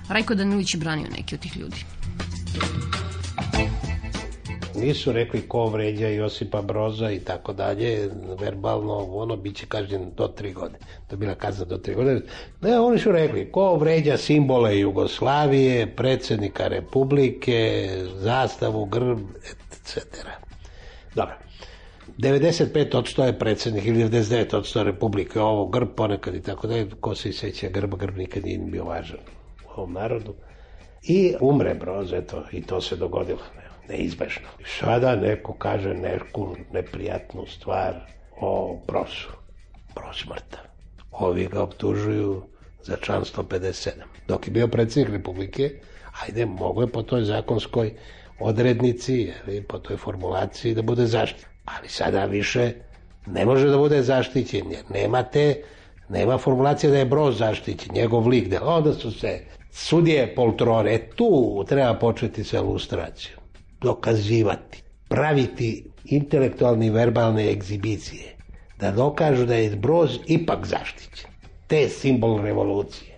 [0.09, 1.85] Rajko Danilović je branio neki od tih ljudi.
[4.75, 10.27] Nisu rekli ko vređa Josipa Broza i tako dalje, verbalno, ono, bit će kažnjen do
[10.27, 10.79] tri godine.
[11.07, 12.21] To je bila kazna do tri godine.
[12.61, 19.19] Ne, oni su rekli, ko vređa simbole Jugoslavije, predsednika Republike, zastavu, grb,
[19.71, 19.97] etc.
[21.15, 21.44] Dobro.
[22.17, 27.69] 95% je predsednik ili 99% Republike, ovo grb ponekad i tako dalje, ko se seća
[27.69, 29.19] grba, grb nikad nije bio važan
[29.65, 30.33] u ovom narodu.
[31.03, 33.39] I umre Broz, eto, i to se dogodilo
[33.89, 34.47] neizbežno.
[34.79, 37.93] Sada neko kaže neku neprijatnu stvar
[38.41, 39.29] o Brosu.
[39.95, 40.63] Bros mrtav.
[41.11, 42.43] Ovi ga optužuju
[42.83, 43.89] za član 157.
[44.27, 45.69] Dok je bio predsjednik Republike,
[46.21, 47.93] ajde, mogo je po toj zakonskoj
[48.39, 49.31] odrednici,
[49.67, 51.54] po toj formulaciji da bude zaštićen.
[51.65, 52.71] Ali sada više
[53.25, 55.61] ne može da bude zaštićen, jer nema te,
[56.09, 59.39] nema formulacije da je Broz zaštićen, njegov lik, da onda su se
[59.71, 63.39] sudije poltrone, tu treba početi sa ilustracijom
[63.81, 68.35] dokazivati, praviti intelektualne i verbalne egzibicije,
[68.79, 71.29] da dokažu da je Broz ipak zaštićen.
[71.67, 73.17] Te simbol revolucije,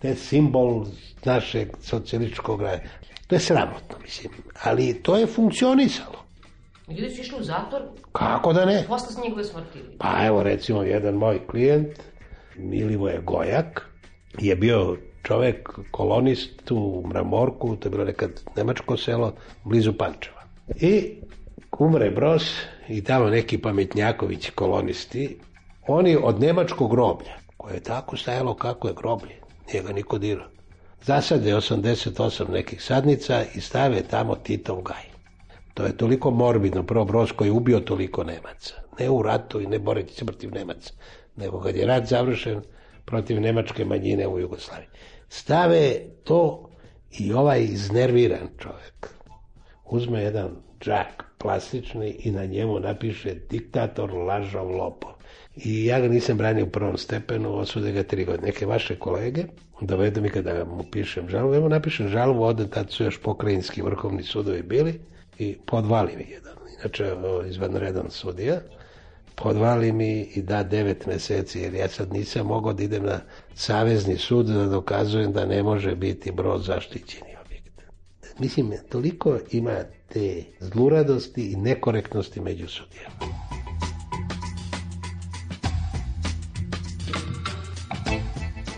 [0.00, 0.86] te simbol
[1.24, 2.82] našeg socijalističkog rada.
[3.26, 6.27] To je sramotno, mislim, ali to je funkcionisalo.
[6.90, 7.82] Ljudi su išli u zatvor?
[8.12, 8.84] Kako da ne?
[8.88, 9.78] Posle s njegove smrti?
[9.98, 11.88] Pa evo recimo jedan moj klijent,
[12.56, 13.86] Milivoje Gojak,
[14.38, 19.32] je bio čovek, kolonist u Mramorku, to je bilo nekad nemačko selo,
[19.64, 20.42] blizu Pančeva.
[20.80, 21.14] I
[21.78, 22.42] umre Bros
[22.88, 25.38] i tamo neki pametnjakovići kolonisti,
[25.86, 29.36] oni od nemačkog groblja, koje je tako stajalo kako je groblje,
[29.72, 30.46] nije ga niko dirao,
[31.02, 35.07] zasade 88 nekih sadnica i stave tamo Titov gaj.
[35.78, 38.74] To je toliko morbidno, prvo Bros koji je ubio toliko Nemaca.
[38.98, 40.92] Ne u ratu i ne boreći se protiv Nemaca,
[41.36, 42.62] nego kad je rat završen
[43.04, 44.88] protiv nemačke manjine u Jugoslaviji
[45.28, 46.70] stave to
[47.18, 49.08] i ovaj iznerviran čovjek
[49.84, 50.50] uzme jedan
[50.80, 55.12] džak plastični i na njemu napiše diktator, lažov, lopov.
[55.56, 58.46] I ja ga nisam branio u prvom stepenu, osude ga tri godine.
[58.46, 59.44] Neke vaše kolege
[59.80, 64.22] dovedu mi kada mu pišem žalbu, evo napišem žalbu, ode tad su još pokrajinski vrhovni
[64.22, 65.00] sudovi bili
[65.38, 66.54] i podvali mi jedan.
[66.74, 67.14] Inače,
[67.48, 68.60] izvanredan sudija
[69.34, 73.20] podvali mi i da devet meseci, jer ja sad nisam mogao da idem na
[73.54, 77.80] savezni sud da dokazujem da ne može biti brod zaštićeni objekt.
[78.38, 79.76] Mislim, toliko ima
[80.08, 83.57] te zluradosti i nekorektnosti među sudijama.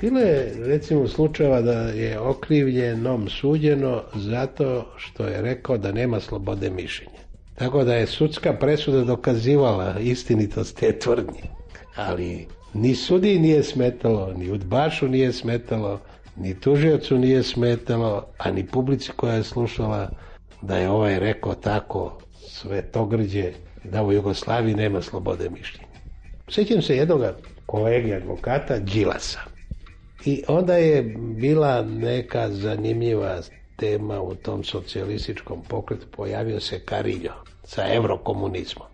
[0.01, 6.71] Bilo je recimo slučajeva da je okrivljenom suđeno zato što je rekao da nema slobode
[6.71, 7.19] mišljenja.
[7.55, 11.43] Tako da je sudska presuda dokazivala istinitost te tvrdnje.
[11.97, 16.01] Ali ni sudi nije smetalo, ni udbašu nije smetalo,
[16.37, 20.11] ni tužiocu nije smetalo, a ni publici koja je slušala
[20.63, 23.53] da je ovaj rekao tako sve to grđe
[23.85, 25.87] da u Jugoslaviji nema slobode mišljenja.
[26.49, 27.23] Sjećam se jednog
[27.67, 29.50] kolege advokata Đilasa.
[30.25, 33.41] I onda je bila neka zanimljiva
[33.77, 37.33] tema u tom socijalističkom pokretu, pojavio se Kariljo
[37.65, 38.87] sa evrokomunizmom.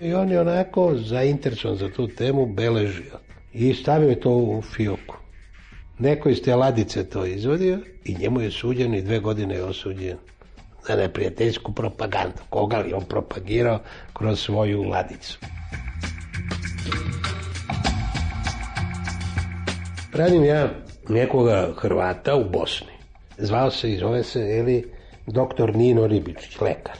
[0.00, 3.18] I on je onako zainteresovan za tu temu beležio
[3.52, 5.16] i stavio je to u fioku.
[5.98, 10.16] Neko iz te ladice to izvodio i njemu je suđen i dve godine je osuđen
[10.88, 12.38] za neprijateljsku propagandu.
[12.50, 13.80] Koga li on propagirao
[14.12, 15.38] kroz svoju ladicu.
[20.18, 20.70] Radim ja
[21.08, 22.92] nekoga Hrvata u Bosni.
[23.38, 24.92] Zvao se i zove se ili
[25.26, 26.96] doktor Nino Ribičić, lekar.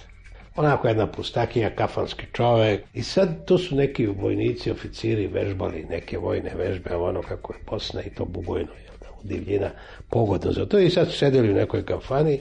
[0.57, 2.85] Onako jedna pustakija, kafanski čovek.
[2.95, 8.03] I sad tu su neki vojnici, oficiri vežbali neke vojne vežbe, ono kako je Bosna
[8.03, 9.71] i to bugojno, jel da, divljina,
[10.11, 10.79] pogodno za to.
[10.79, 12.41] I sad sedeli u nekoj kafani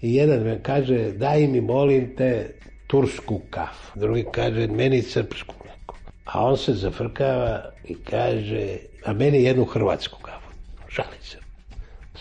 [0.00, 2.54] i jedan me kaže, daj mi molim te
[2.86, 3.98] tursku kafu.
[3.98, 5.54] Drugi kaže, meni srpsku.
[6.32, 10.52] A on se zafrkava i kaže, a meni jednu hrvatsku kafu.
[10.96, 11.38] Žali se.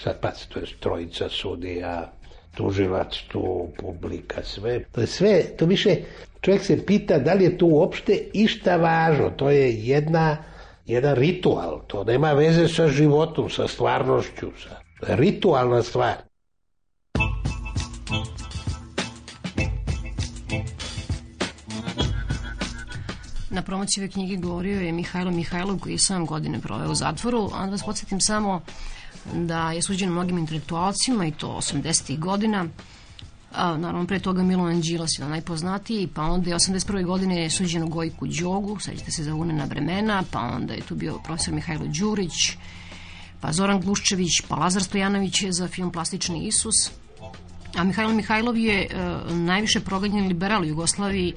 [0.03, 2.12] Sad pa to je trojica sudija,
[2.55, 4.84] tužilac tu, publika, sve.
[4.91, 5.95] To je sve, to više,
[6.41, 9.30] čovjek se pita da li je tu uopšte išta važno.
[9.30, 10.38] To je jedna,
[10.86, 11.82] jedan ritual.
[11.88, 14.51] To nema veze sa životom, sa stvarnošću.
[14.64, 14.80] Sa,
[15.16, 16.26] ritualna stvar.
[23.58, 27.49] Na promociji ove knjige govorio je Mihajlo Mihajlov koji je sam godine proveo u zatvoru,
[27.53, 28.62] a da vas podsjetim samo
[29.34, 32.20] da je suđen mnogim intelektualcima i to 80.
[32.20, 32.66] godina,
[33.53, 37.05] a, naravno pre toga Milovan Đilas je najpoznatiji, pa onda je 81.
[37.05, 41.20] godine je suđeno Gojku Đogu, sećate se za unena vremena, pa onda je tu bio
[41.24, 42.58] profesor Mihajlo Đurić,
[43.41, 46.91] pa Zoran Gluščević, pa Lazar Stojanović za film Plastični Isus,
[47.76, 48.88] a Mihajlo Mihajlov je e,
[49.34, 51.34] najviše proganjen liberal u Jugoslaviji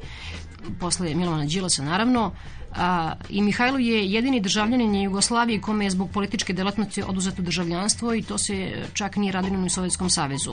[0.81, 2.33] posle Milovana Đilasa naravno,
[2.73, 8.23] a, i Mihajlo je jedini državljanin Jugoslavije kome je zbog političke delatnosti oduzeto državljanstvo i
[8.23, 10.53] to se čak nije radilo u Sovjetskom savezu.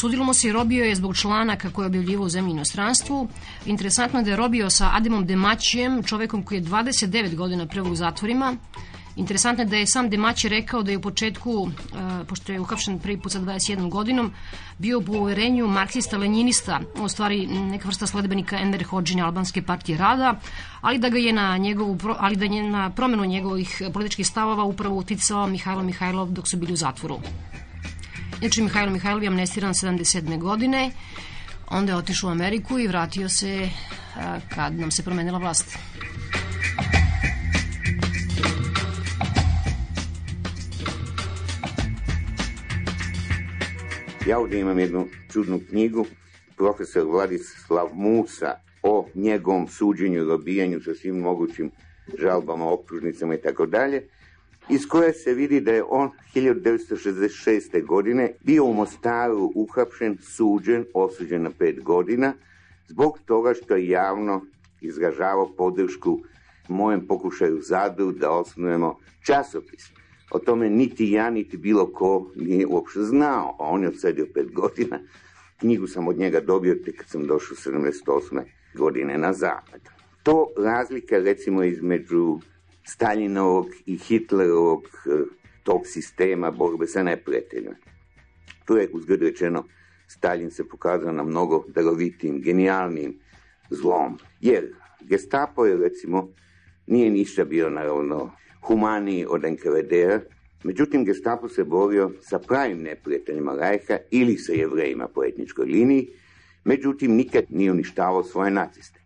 [0.00, 3.28] Sudilo mu se i robio je zbog članaka koje je objavljivo u zemlji inostranstvu.
[3.66, 7.94] Interesantno je da je robio sa Ademom Demačijem, čovekom koji je 29 godina prvo u
[7.94, 8.56] zatvorima,
[9.16, 11.70] Interesantno je da je sam Demaći rekao da je u početku, uh,
[12.28, 14.32] pošto je uhapšen prvi put sa 21 godinom,
[14.78, 20.40] bio u uverenju marksista-lenjinista, u stvari neka vrsta sledbenika Enver Hođine Albanske partije rada,
[20.80, 24.96] ali da ga je na njegovu, ali da je na promenu njegovih političkih stavova upravo
[24.96, 27.20] uticao Mihajlo Mihajlov dok su bili u zatvoru.
[28.40, 30.38] Inače, Mihajlo Mihajlov je amnestiran 77.
[30.38, 30.90] godine,
[31.68, 33.68] onda je otišao u Ameriku i vratio se
[34.48, 35.78] kad nam se promenila vlast.
[44.26, 46.06] Ja ovdje imam jednu čudnu knjigu,
[46.56, 51.70] profesor Vladislav Musa o njegovom suđenju i robijanju sa svim mogućim
[52.18, 54.08] žalbama, optužnicama i tako dalje,
[54.68, 57.86] iz koje se vidi da je on 1966.
[57.86, 62.34] godine bio u Mostaru uhapšen, suđen, osuđen na pet godina,
[62.88, 64.44] zbog toga što je javno
[64.80, 66.20] izražavao podršku
[66.68, 70.01] mojem pokušaju Zadru da osnujemo časopis.
[70.34, 74.52] O tome niti ja, niti bilo ko nije uopšte znao, a on je odsedio pet
[74.52, 75.00] godina.
[75.60, 78.42] Knjigu sam od njega dobio tek kad sam došao 78.
[78.74, 79.80] godine na zapad.
[80.22, 82.38] To razlika recimo između
[82.86, 85.24] Stalinovog i Hitlerovog eh,
[85.62, 87.76] tog sistema borbe sa neprijateljima.
[88.64, 89.64] Tu je uzgled rečeno
[90.06, 93.18] Stalin se pokazao na mnogo darovitim, genijalnim
[93.70, 94.18] zlom.
[94.40, 96.28] Jer gestapo je recimo
[96.86, 98.30] nije ništa bio naravno
[98.62, 100.20] humaniji od NKVD-a,
[100.64, 106.08] međutim Gestapo se borio sa pravim neprijateljima Rajha ili sa jevrejima po etničkoj liniji,
[106.64, 109.00] međutim nikad nije uništavao svoje naciste.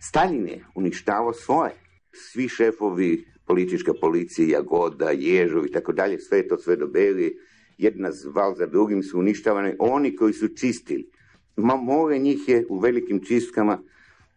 [0.00, 1.72] Stalin je uništavao svoje.
[2.12, 7.38] Svi šefovi politička policija, Jagoda, Ježov i tako dalje, sve to sve dobeli,
[7.78, 11.10] jedna zval za drugim su uništavane, oni koji su čistili.
[11.56, 13.78] Ma more njih je u velikim čistkama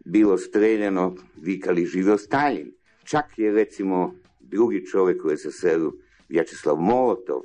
[0.06, 2.72] bilo streljano, vikali živio Stalin.
[3.04, 5.94] Čak je recimo drugi čovjek u SSR-u,
[6.30, 7.42] Vjačeslav Molotov,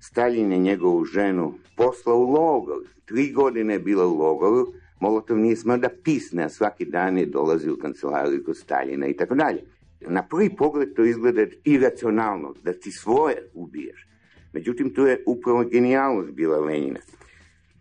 [0.00, 2.82] Stalin je njegovu ženu poslao u logor.
[3.04, 7.26] Tri godine je bila u logoru, Molotov nije smeo da pisne, a svaki dan je
[7.26, 9.62] dolazi u kancelariju kod Staljina i tako dalje.
[10.00, 14.08] Na prvi pogled to izgleda iracionalno, da ti svoje ubiješ.
[14.52, 17.00] Međutim, to je upravo genijalnost bila Lenjina.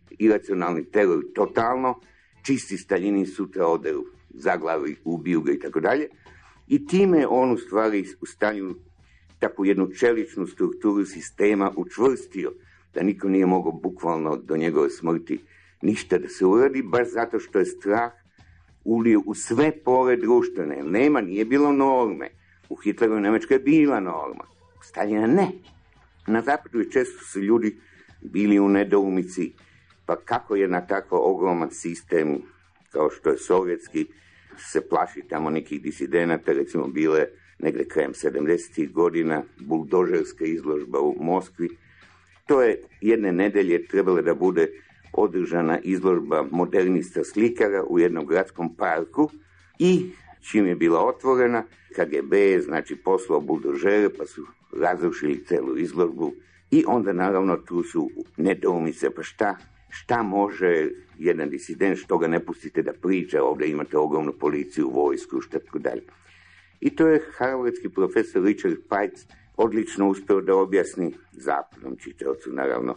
[0.10, 2.00] Iracionalni teror totalno,
[2.44, 3.94] čisti Staljini sutra ode
[4.30, 6.08] zaglavi, ubiju ga i tako dalje.
[6.68, 8.76] I time on u stvari u stanju
[9.40, 12.54] takvu jednu čeličnu strukturu sistema učvrstio,
[12.94, 15.40] da niko nije mogao bukvalno do njegove smrti
[15.84, 18.12] ništa da se uradi, baš zato što je strah
[18.84, 20.84] ulio u sve pore društvene.
[20.84, 22.30] Nema, nije bilo norme.
[22.70, 24.44] U Hitleru Nemačka je bila norma.
[24.80, 25.48] U Staljina ne.
[26.28, 27.78] Na zapadu je često su ljudi
[28.22, 29.52] bili u nedoumici,
[30.06, 32.42] pa kako je na tako ogroman sistem
[32.92, 34.06] kao što je sovjetski,
[34.58, 37.26] se plaši tamo nekih disidenata, recimo bile
[37.60, 38.92] negde krajem 70.
[38.92, 41.70] godina, buldožerska izložba u Moskvi.
[42.46, 44.68] To je jedne nedelje trebalo da bude
[45.14, 49.30] održana izložba modernista slikara u jednom gradskom parku
[49.80, 51.64] i čim je bila otvorena,
[51.96, 56.34] KGB je znači poslao buldožere pa su razrušili celu izložbu
[56.72, 59.58] i onda naravno tu su nedoumice, pa šta,
[59.94, 65.42] šta može jedan disident, što ga ne pustite da priča, ovde imate ogromnu policiju, vojsku,
[65.42, 66.02] šta tako dalje.
[66.80, 69.26] I to je harvardski profesor Richard Pajc
[69.58, 72.96] odlično uspeo da objasni zapadnom čitavcu, naravno,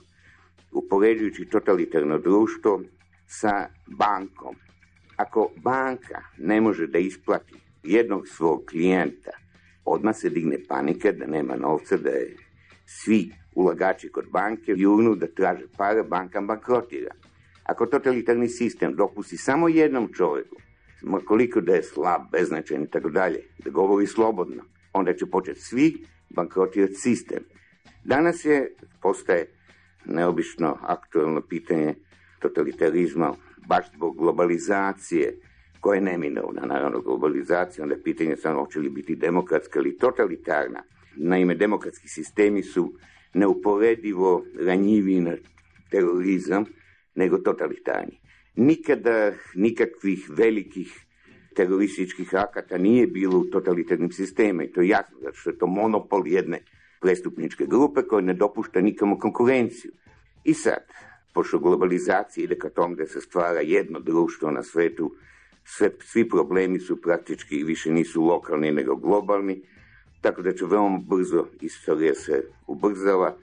[0.72, 2.82] upoređujući totalitarno društvo
[3.26, 4.56] sa bankom.
[5.16, 9.30] Ako banka ne može da isplati jednog svog klijenta,
[9.84, 12.36] odmah se digne panika da nema novca, da je
[12.86, 17.14] svi ulagači kod banke jurnu da traže pare, banka bankrotira.
[17.64, 20.56] Ako totalitarni sistem dopusti samo jednom čovjeku,
[21.24, 25.96] koliko da je slab, beznačajan i tako dalje, da govori slobodno, onda će početi svi
[26.30, 27.44] bankrotirati sistem.
[28.04, 29.46] Danas je, postaje
[30.04, 31.94] neobično aktualno pitanje
[32.38, 33.34] totalitarizma,
[33.66, 35.40] baš zbog globalizacije,
[35.80, 40.82] koja je neminovna, naravno globalizacija, onda je pitanje samo hoće li biti demokratska ili totalitarna.
[41.16, 42.92] Naime, demokratski sistemi su
[43.36, 45.36] neuporedivo ranjiviji na
[45.90, 46.64] terorizam
[47.14, 48.20] nego totalitarni.
[48.56, 51.06] Nikada nikakvih velikih
[51.54, 55.66] terorističkih akata nije bilo u totalitarnim sistema i to je jasno, zato što je to
[55.66, 56.62] monopol jedne
[57.00, 59.92] prestupničke grupe koja ne dopušta nikamo konkurenciju.
[60.44, 60.84] I sad,
[61.34, 65.14] pošto globalizacija ide ka tom da se stvara jedno društvo na svetu,
[65.64, 69.62] sve, svi problemi su praktički više nisu lokalni nego globalni,
[70.20, 73.36] tako da će veoma brzo istorija se ubrzava,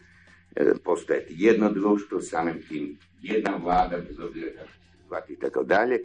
[0.55, 5.63] e, postojati jedno društvo, samim tim jedna vlada, bez obzira kako se zvati i tako
[5.63, 5.99] dalje.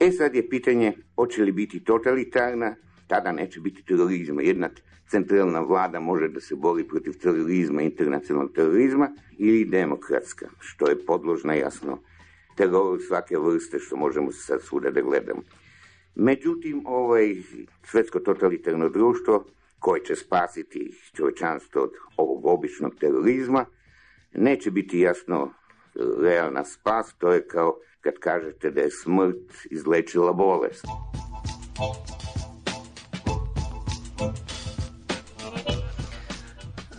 [0.00, 2.74] E sad je pitanje, hoće li biti totalitarna,
[3.06, 4.42] tada neće biti terorizma.
[4.42, 4.70] Jedna
[5.08, 11.54] centralna vlada može da se bori protiv terorizma, internacionalnog terorizma, ili demokratska, što je podložna
[11.54, 11.98] jasno
[12.56, 15.42] teror svake vrste što možemo sad svuda da gledamo.
[16.14, 17.34] Međutim, ovaj
[17.84, 19.44] svetsko totalitarno društvo
[19.78, 23.64] koje će spasiti čovečanstvo od ovog običnog terorizma,
[24.34, 25.52] neće biti jasno
[26.22, 30.84] realna spas, to je kao kad kažete da je smrt izlečila bolest.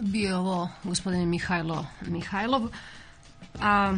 [0.01, 2.61] Bio ovo gospodin Mihajlo Mihajlov.
[3.61, 3.93] A,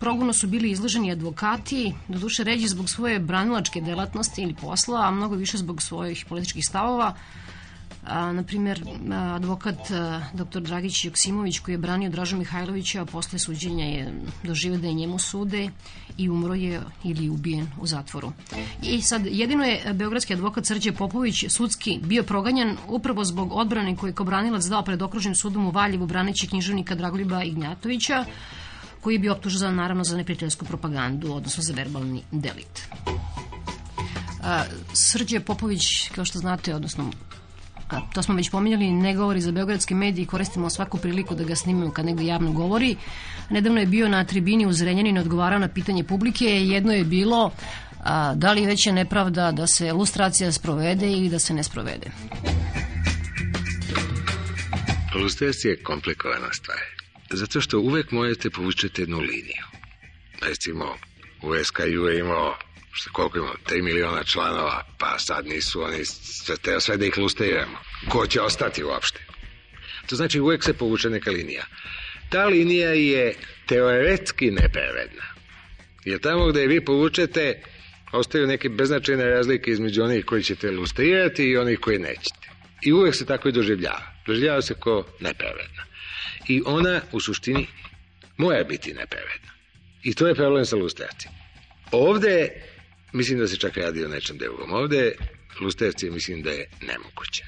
[0.00, 5.34] progonu su bili izloženi advokati, doduše ređi zbog svoje branilačke delatnosti ili posla, a mnogo
[5.34, 7.14] više zbog svojih političkih stavova.
[8.06, 8.84] A, na primjer,
[9.34, 9.78] advokat
[10.34, 10.60] dr.
[10.60, 15.18] Dragić Joksimović koji je branio Draža Mihajlovića, a posle suđenja je doživio da je njemu
[15.18, 15.70] sude
[16.18, 18.32] i umro je ili ubijen u zatvoru.
[18.82, 24.10] I sad, jedino je beogradski advokat Srđe Popović sudski bio proganjan upravo zbog odbrane koje
[24.10, 28.24] je kao branilac dao pred okružnim sudom u Valjevu braneći književnika Dragoljuba Ignjatovića,
[29.00, 32.88] koji je bio optužan naravno za neprijateljsku propagandu, odnosno za verbalni delikt.
[34.92, 37.10] Srđe Popović, kao što znate, odnosno
[37.90, 41.56] a, to smo već pominjali, ne govori za beogradske medije, koristimo svaku priliku da ga
[41.56, 42.96] snimimo kad negde javno govori.
[43.50, 46.44] Nedavno je bio na tribini u Zrenjaninu odgovarao na pitanje publike.
[46.44, 47.50] Jedno je bilo
[48.04, 52.10] a, da li je veća nepravda da se lustracija sprovede ili da se ne sprovede.
[55.14, 56.78] Lustracija je komplikovana stvar.
[57.30, 59.64] Zato što uvek možete povučete jednu liniju.
[60.42, 60.84] Recimo,
[61.42, 62.56] u SKU je imao
[62.94, 67.18] što koliko imamo, 3 miliona članova, pa sad nisu oni sve, teo sve da ih
[67.18, 67.78] lustriramo.
[68.08, 69.20] Ko će ostati uopšte?
[70.06, 71.64] To znači uvek se povuče neka linija.
[72.30, 73.34] Ta linija je
[73.66, 75.24] teoretski nepravedna.
[76.04, 77.62] Jer tamo gde vi povučete,
[78.12, 82.48] ostaju neke beznačajne razlike između onih koji ćete lustrirati i onih koji nećete.
[82.82, 84.14] I uvek se tako i doživljava.
[84.26, 85.84] Doživljava se ko nepravedna.
[86.48, 87.66] I ona u suštini
[88.36, 89.50] mora biti nepravedna.
[90.02, 91.34] I to je problem sa lustracijom.
[91.92, 92.48] Ovde
[93.14, 94.72] mislim da se čak radi o nečem drugom.
[94.72, 95.12] Ovde
[95.60, 97.44] lustracija mislim da je nemoguća.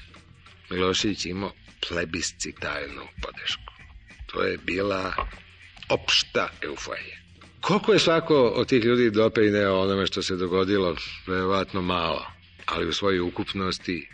[0.69, 1.51] Milošević imao
[1.87, 3.73] plebiscitarnu podršku.
[4.25, 5.13] To je bila
[5.89, 7.17] opšta euforija.
[7.61, 10.95] Koliko je svako od tih ljudi doprineo onome što se dogodilo?
[11.27, 12.25] Verovatno malo,
[12.65, 14.09] ali u svojoj ukupnosti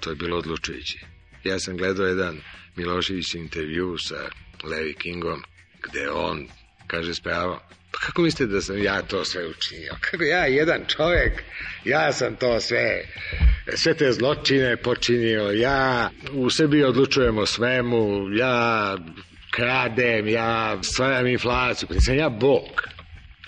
[0.00, 0.98] to je bilo odlučujuće.
[1.44, 2.40] Ja sam gledao jedan
[2.76, 4.30] Milošević intervju sa
[4.62, 5.42] Larry Kingom,
[5.82, 6.48] gde on
[6.86, 7.60] kaže spravo,
[7.92, 9.96] pa kako mislite da sam ja to sve učinio?
[10.00, 11.42] Kako ja, jedan čovjek,
[11.84, 13.04] ja sam to sve,
[13.76, 18.96] sve te zločine počinio, ja u Srbiji odlučujem o svemu, ja
[19.50, 22.88] kradem, ja stvaram inflaciju, nisam ja Bog.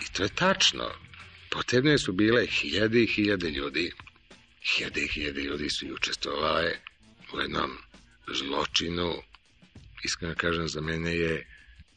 [0.02, 0.90] I to je tačno.
[1.50, 3.92] Potrebne su bile hiljade i hiljade ljudi.
[4.62, 6.72] Hiljade i hiljade ljudi su i učestvovale
[7.34, 7.70] u jednom
[8.34, 9.14] zločinu.
[10.04, 11.46] Iskreno kažem, za mene je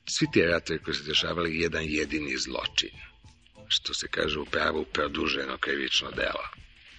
[0.06, 2.90] svi ti ratovi koji se dešavali jedan jedini zločin.
[3.68, 6.48] Što se kaže u pravu produženo krivično delo.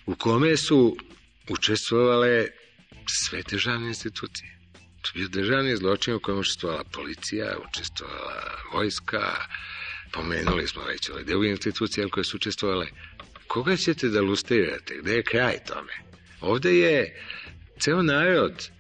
[0.07, 0.97] U kome su
[1.49, 2.47] učestvovale
[3.07, 4.59] sve državne institucije.
[5.03, 9.37] To bio državni zločin u kojem učestvovala policija, učestvovala vojska,
[10.13, 12.87] pomenuli smo već ove druge institucije koje su učestvovale.
[13.47, 14.99] Koga ćete da lustrirate?
[15.03, 15.93] Gde je kraj tome?
[16.41, 17.23] Ovde je
[17.81, 18.71] ceo narod,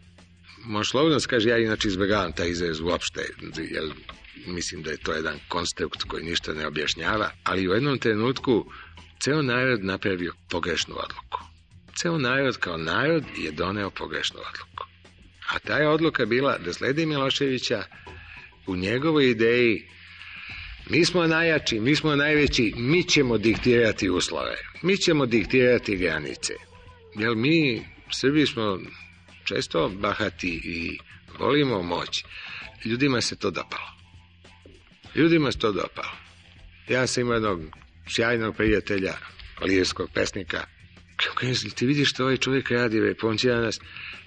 [0.64, 3.22] može slobodno se kaže, ja inače izbegavam taj izraz uopšte,
[3.56, 3.84] jer
[4.46, 8.66] mislim da je to jedan konstrukt koji ništa ne objašnjava, ali u jednom trenutku
[9.20, 11.40] ceo narod napravio pogrešnu odluku.
[11.96, 14.84] Ceo narod kao narod je doneo pogrešnu odluku.
[15.48, 17.84] A ta je odluka bila da sledi Miloševića
[18.66, 19.88] u njegovoj ideji
[20.90, 26.52] mi smo najjači, mi smo najveći, mi ćemo diktirati uslove, mi ćemo diktirati granice.
[27.18, 28.78] Jer mi, Srbi smo
[29.44, 30.98] često bahati i
[31.38, 32.24] volimo moć.
[32.84, 33.90] Ljudima se to dopalo.
[35.14, 36.12] Ljudima se to dopalo.
[36.88, 37.60] Ja sam imao jednog
[38.08, 39.14] sjajnog prijatelja,
[39.60, 40.64] lirskog pesnika,
[41.16, 43.80] kako je, ti vidiš što ovaj čovjek radi, ve, poncija nas,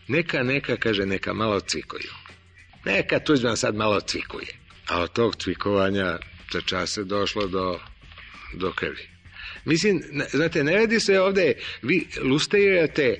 [0.08, 2.12] neka, neka, kaže, neka malo cvikuju.
[2.86, 4.48] Neka Tuđman sad malo cvikuje.
[4.88, 6.18] A od tog cvikovanja
[6.52, 7.80] za čase došlo do,
[8.54, 9.08] do krvi.
[9.66, 13.20] Mislim, znate, ne radi se ovde, vi lustirate,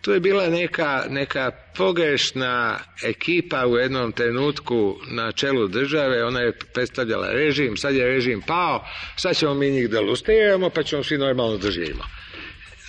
[0.00, 6.52] to je bila neka, neka pogrešna ekipa u jednom trenutku na čelu države, ona je
[6.74, 8.84] predstavljala režim, sad je režim pao,
[9.16, 12.04] sad ćemo mi njih da lustiramo, pa ćemo svi normalno da živimo.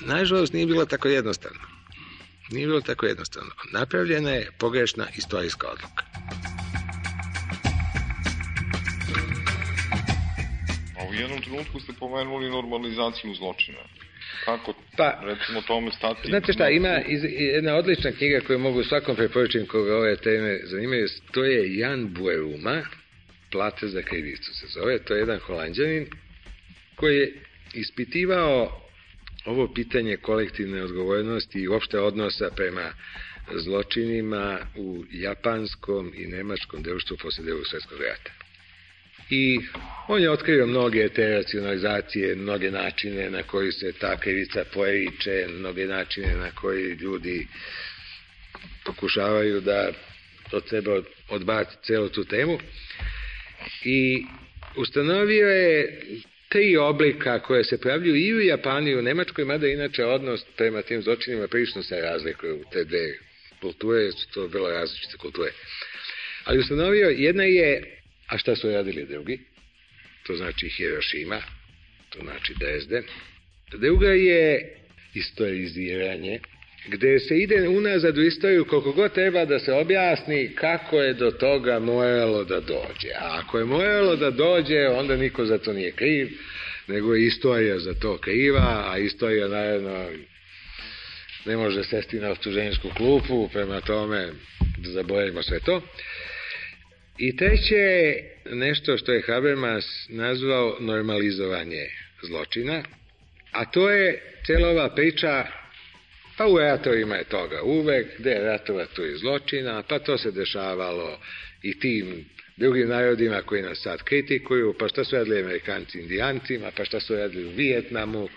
[0.05, 1.59] Nažalost, nije bilo tako jednostavno.
[2.51, 3.51] Nije bilo tako jednostavno.
[3.73, 6.03] Napravljena je pogrešna istorijska odluka.
[10.99, 13.79] A u jednom trenutku ste pomenuli normalizaciju zločina.
[14.45, 16.27] Kako, pa, recimo, tome stati?
[16.27, 21.07] Znate šta, ima iz, jedna odlična knjiga koju mogu svakom preporučiti koga ove teme zanimaju,
[21.31, 22.83] to je Jan Bueruma,
[23.51, 26.07] Plate za krivicu se zove, to je jedan holandjanin
[26.95, 27.33] koji je
[27.73, 28.81] ispitivao
[29.45, 32.93] ovo pitanje kolektivne odgovornosti i uopšte odnosa prema
[33.55, 38.40] zločinima u japanskom i nemačkom društvu posle drugog svetskog rata.
[39.31, 39.59] I
[40.07, 45.85] on je otkrio mnoge te racionalizacije, mnoge načine na koji se ta krivica poriče, mnoge
[45.85, 47.47] načine na koji ljudi
[48.85, 49.91] pokušavaju da
[50.51, 52.59] od sebe odbaci celu tu temu.
[53.83, 54.23] I
[54.75, 56.01] ustanovio je
[56.49, 60.81] tri oblika koje se pravljuju i u Japanu i u Nemačkoj, mada inače odnos prema
[60.81, 63.13] tim zločinima prilično se razlikuje u te dve
[63.61, 65.51] kulture, su to bilo različite kulture.
[66.45, 68.00] Ali ustanovio, jedna je,
[68.31, 69.39] a šta su radili drugi?
[70.23, 71.41] To znači Hirošima,
[72.09, 73.03] to znači Dresden.
[73.71, 74.75] Druga je
[75.13, 76.39] istoriziranje,
[76.87, 81.31] gde se ide unazad u istoriju koliko god treba da se objasni kako je do
[81.31, 83.09] toga moralo da dođe.
[83.19, 86.29] A ako je moralo da dođe, onda niko za to nije kriv,
[86.87, 90.07] nego je istorija za to kriva, a istorija naravno
[91.45, 94.29] ne može sesti na optuženičku klupu, prema tome
[94.77, 95.81] da zaboravimo sve to.
[97.17, 101.87] I treće je nešto što je Habermas nazvao normalizovanje
[102.23, 102.83] zločina,
[103.51, 105.45] a to je cela ova priča
[106.41, 110.31] Pa u ratovima je toga uvek, gde je ratova tu je zločina, pa to se
[110.31, 111.19] dešavalo
[111.61, 112.25] i tim
[112.57, 117.15] drugim narodima koji nas sad kritikuju, pa šta su radili Amerikanci indijancima, pa šta su
[117.15, 118.29] radili u Vijetnamu,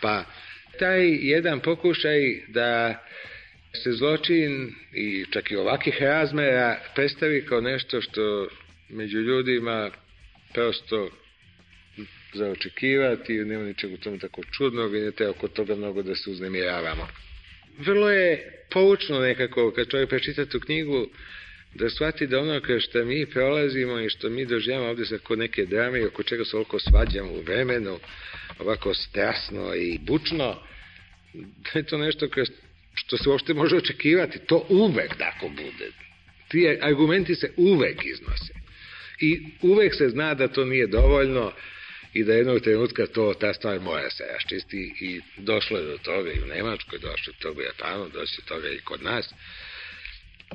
[0.00, 0.24] pa
[0.78, 3.02] taj jedan pokušaj da
[3.82, 8.48] se zločin i čak i ovakih razmera predstavi kao nešto što
[8.88, 9.90] među ljudima
[10.54, 11.10] prosto
[12.34, 16.14] za očekivati, nema ničeg u tom tako čudnog i ne treba oko toga mnogo da
[16.14, 17.08] se uznemiravamo.
[17.78, 21.08] Vrlo je poučno nekako, kad čovjek prečita tu knjigu,
[21.74, 25.38] da shvati da ono kao što mi prolazimo i što mi doživamo ovde sa kod
[25.38, 27.98] neke drame i oko čega se ovoliko svađamo u vremenu,
[28.58, 30.62] ovako strasno i bučno,
[31.34, 32.44] da je to nešto kao
[32.94, 34.38] što se uopšte može očekivati.
[34.38, 35.90] To uvek tako bude.
[36.48, 38.54] Ti argumenti se uvek iznose.
[39.20, 41.52] I uvek se zna da to nije dovoljno
[42.12, 46.32] i da jednog trenutka to, ta stvar mora se raščisti i došlo je do toga
[46.32, 49.02] i u Nemačkoj, došlo je do toga u Japanu, došlo je do toga i kod
[49.02, 49.34] nas.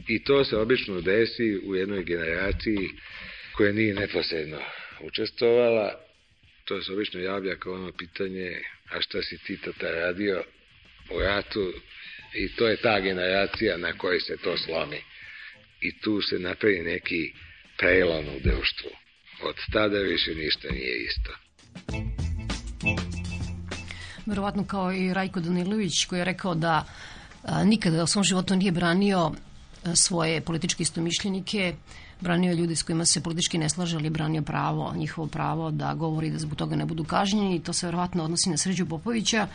[0.08, 2.90] I to se obično desi u jednoj generaciji
[3.56, 4.60] koja nije neposredno
[5.00, 6.00] učestvovala.
[6.66, 8.62] To se obično javlja kao ono pitanje
[8.92, 10.44] a šta si ti tata radio
[11.10, 11.74] u ratu
[12.34, 15.02] i to je ta generacija na kojoj se to slomi.
[15.82, 17.34] I tu se napravi neki
[17.78, 18.90] prelom u društvu.
[19.44, 21.32] Od tada više ništa nije isto.
[24.26, 26.86] Verovatno kao i Rajko Danilović koji je rekao da
[27.44, 29.32] a, nikada u svom životu nije branio
[29.96, 31.76] svoje političke istomišljenike,
[32.22, 36.30] branio ljude s kojima se politički ne slaže, ali branio pravo, njihovo pravo da govori
[36.30, 39.48] da zbog toga ne budu kažnjeni i to se verovatno odnosi na Sređu Popovića.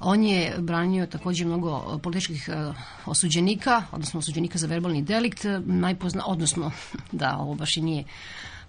[0.00, 2.48] On je branio takođe mnogo političkih
[3.06, 6.72] osuđenika, odnosno osuđenika za verbalni delikt, najpozna, odnosno,
[7.12, 8.04] da, ovo baš i nije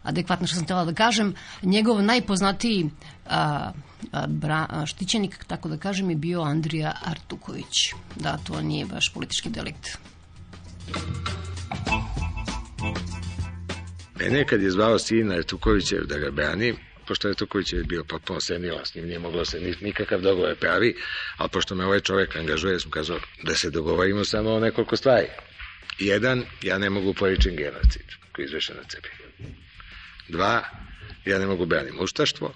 [0.04, 2.90] adekvatno što sam htjela da kažem, njegov najpoznatiji
[3.26, 3.72] a,
[4.12, 7.94] a, bra, štićenik, tako da kažem, je bio Andrija Artuković.
[8.16, 9.98] Da, to nije baš politički delikt.
[14.20, 16.74] Mene kad je zvao sina Artukovića da ga brani,
[17.08, 17.36] pošto je
[17.78, 20.96] je bio potpuno senilan, s njim nije moglo se nikakav dogovor pravi,
[21.38, 25.28] ali pošto me ovaj čovek angažuje, sam kazao da se dogovorimo samo o nekoliko stvari.
[26.00, 29.10] Jedan, ja ne mogu poričim genocid koji je izvešen na cepi.
[30.28, 30.64] Dva,
[31.26, 32.54] ja ne mogu branim ustaštvo.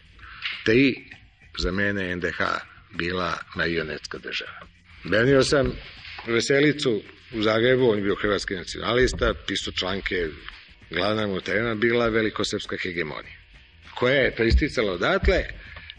[0.66, 0.96] Tri,
[1.58, 2.42] za mene NDH
[2.98, 4.60] bila marionetska država.
[5.04, 5.72] Branio sam
[6.28, 7.02] Veselicu
[7.34, 10.28] u Zagrebu, on je bio hrvatski nacionalista, pisao članke,
[10.90, 13.41] glavna mu terena bila velikosrpska hegemonija,
[13.96, 15.44] koja je pristicala odatle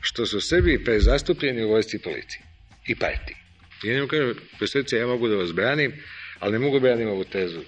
[0.01, 2.43] što su Srbi prezastupljeni u vojsci policiji
[2.87, 3.37] i partiji.
[3.85, 5.93] I njemu kaže, Veselica, ja mogu da vas branim,
[6.39, 7.61] ali ne mogu branim ovu tezu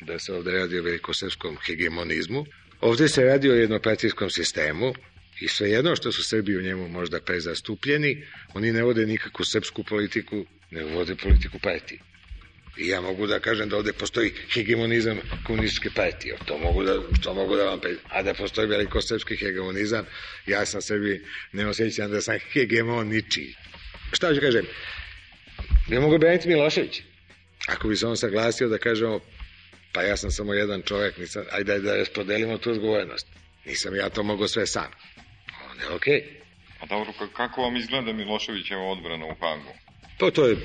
[0.00, 2.46] da se ovde radi o velikosrpskom hegemonizmu,
[2.80, 4.94] Ovde se radi o jednopartijskom sistemu
[5.40, 8.22] i svejedno što su Srbi u njemu možda prezastupljeni,
[8.54, 12.00] oni ne vode nikakvu srpsku politiku, ne vode politiku partije.
[12.76, 16.36] I ja mogu da kažem da ovde postoji hegemonizam komunističke partije.
[16.44, 17.94] To mogu da, što mogu da vam pre...
[18.08, 20.04] A da postoji velikosrpski hegemonizam,
[20.46, 23.54] ja sam sebi ne osjećam da sam hegemon ničiji.
[24.12, 24.66] Šta ću kažem?
[25.88, 27.02] Ne mogu braniti Milošević.
[27.66, 29.20] Ako bi se on saglasio da kažemo
[29.92, 33.26] pa ja sam samo jedan čovjek, nisam, ajde da raspodelimo tu odgovornost.
[33.64, 34.90] Nisam ja to mogao sve sam.
[35.70, 36.14] On je okej.
[36.14, 36.24] Okay.
[36.80, 39.74] A dobro, kako vam izgleda Miloševićeva odbrana u Hagu?
[40.18, 40.56] Pa to je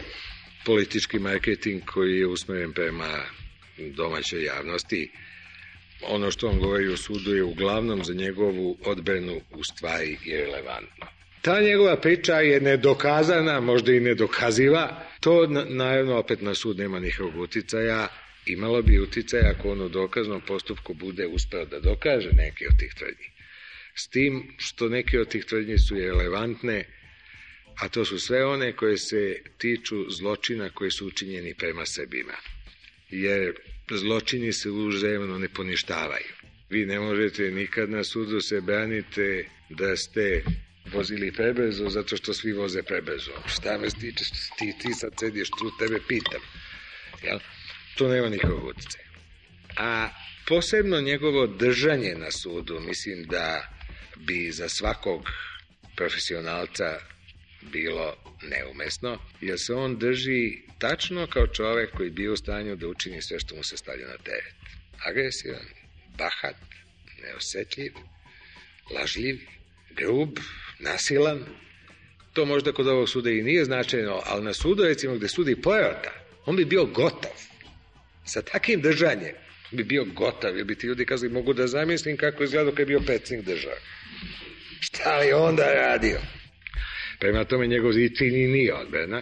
[0.66, 3.24] politički marketing koji je usmeren prema
[3.78, 5.12] domaćoj javnosti.
[6.02, 11.06] Ono što on govori u sudu je uglavnom za njegovu odbranu u stvari irrelevantno.
[11.42, 15.04] Ta njegova priča je nedokazana, možda i nedokaziva.
[15.20, 18.08] To naravno opet na sud nema nikakvog uticaja
[18.46, 22.94] imalo bi uticaj ako on u dokaznom postupku bude uspeo da dokaže neke od tih
[22.98, 23.30] tvrdnji.
[23.96, 26.84] S tim što neke od tih tvrdnji su relevantne,
[27.80, 32.34] a to su sve one koje se tiču zločina koji su učinjeni prema sebima.
[33.10, 33.56] Jer
[33.92, 36.34] zločini se uzajemno ne poništavaju.
[36.70, 40.44] Vi ne možete nikad na sudu se branite da ste
[40.94, 43.32] vozili prebrzo zato što svi voze prebrzo.
[43.48, 44.24] Šta me stiče,
[44.60, 46.42] ti, ti sad sediš tu, tebe pitam.
[47.24, 47.40] Jel?
[48.02, 49.06] to nema nikakvog utjecaja.
[49.78, 50.10] A
[50.48, 53.70] posebno njegovo držanje na sudu, mislim da
[54.16, 55.30] bi za svakog
[55.96, 57.00] profesionalca
[57.62, 63.22] bilo neumesno, jer se on drži tačno kao čovek koji bi u stanju da učini
[63.22, 64.54] sve što mu se stavlja na teret.
[65.06, 65.66] Agresivan,
[66.18, 66.56] bahat,
[67.22, 67.94] neosetljiv,
[68.96, 69.40] lažljiv,
[69.96, 70.40] grub,
[70.80, 71.46] nasilan.
[72.34, 76.12] To možda kod ovog suda i nije značajno, ali na sudu, recimo, gde sudi porota,
[76.46, 77.32] on bi bio gotov
[78.26, 79.36] Sa takim držanjem
[79.72, 82.86] bi bio gotov, jer bi ti ljudi kazali, mogu da zamislim kako izgledao kad je
[82.86, 83.78] bio predsjednik države.
[84.80, 86.20] Šta li onda radio?
[87.22, 89.22] Prema tome njegov cilj nije odbrana,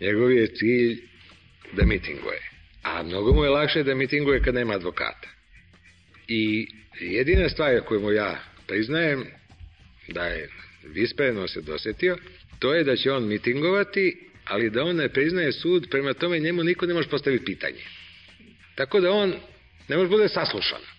[0.00, 0.98] njegov je cilj
[1.72, 2.40] da mitinguje.
[2.82, 5.28] A mnogo mu je lakše da mitinguje kad nema advokata.
[6.28, 6.66] I
[7.00, 9.24] jedina stvar koju mu ja priznajem
[10.08, 10.48] da je
[10.84, 12.16] vispreno se dosetio,
[12.58, 16.62] to je da će on mitingovati, ali da on ne priznaje sud, prema tome njemu
[16.62, 17.82] niko ne može postaviti pitanje.
[18.74, 19.34] Tako da on
[19.88, 20.93] ne može bude saslušan.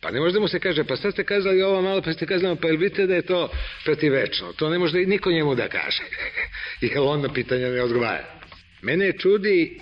[0.00, 2.26] Pa ne može da mu se kaže, pa sad ste kazali ovo malo, pa ste
[2.26, 3.50] kazali, pa jel vidite da je to
[3.84, 4.52] protivečno?
[4.52, 6.02] To ne može niko njemu da kaže.
[6.80, 8.40] Jer on na pitanja ne odgovara.
[8.82, 9.80] Mene čudi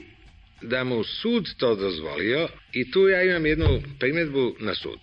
[0.63, 4.99] da mu sud to dozvolio i tu ja imam jednu primjedbu na sud.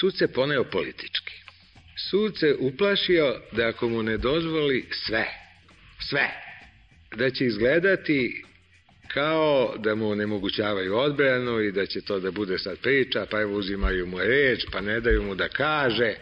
[0.00, 1.32] Sud se poneo politički.
[2.10, 5.26] Sud se uplašio da ako mu ne dozvoli sve,
[6.08, 6.30] sve,
[7.16, 8.44] da će izgledati
[9.14, 13.58] kao da mu onemogućavaju odbranu i da će to da bude sad priča, pa evo
[13.58, 16.14] uzimaju mu reč, pa ne daju mu da kaže.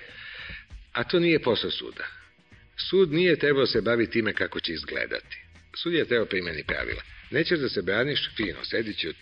[0.92, 2.04] A to nije posao suda.
[2.90, 5.36] Sud nije trebao se baviti time kako će izgledati.
[5.76, 7.02] Sud je trebao primjeni pravila.
[7.30, 9.12] Nećeš da se braniš, fino, sedit ću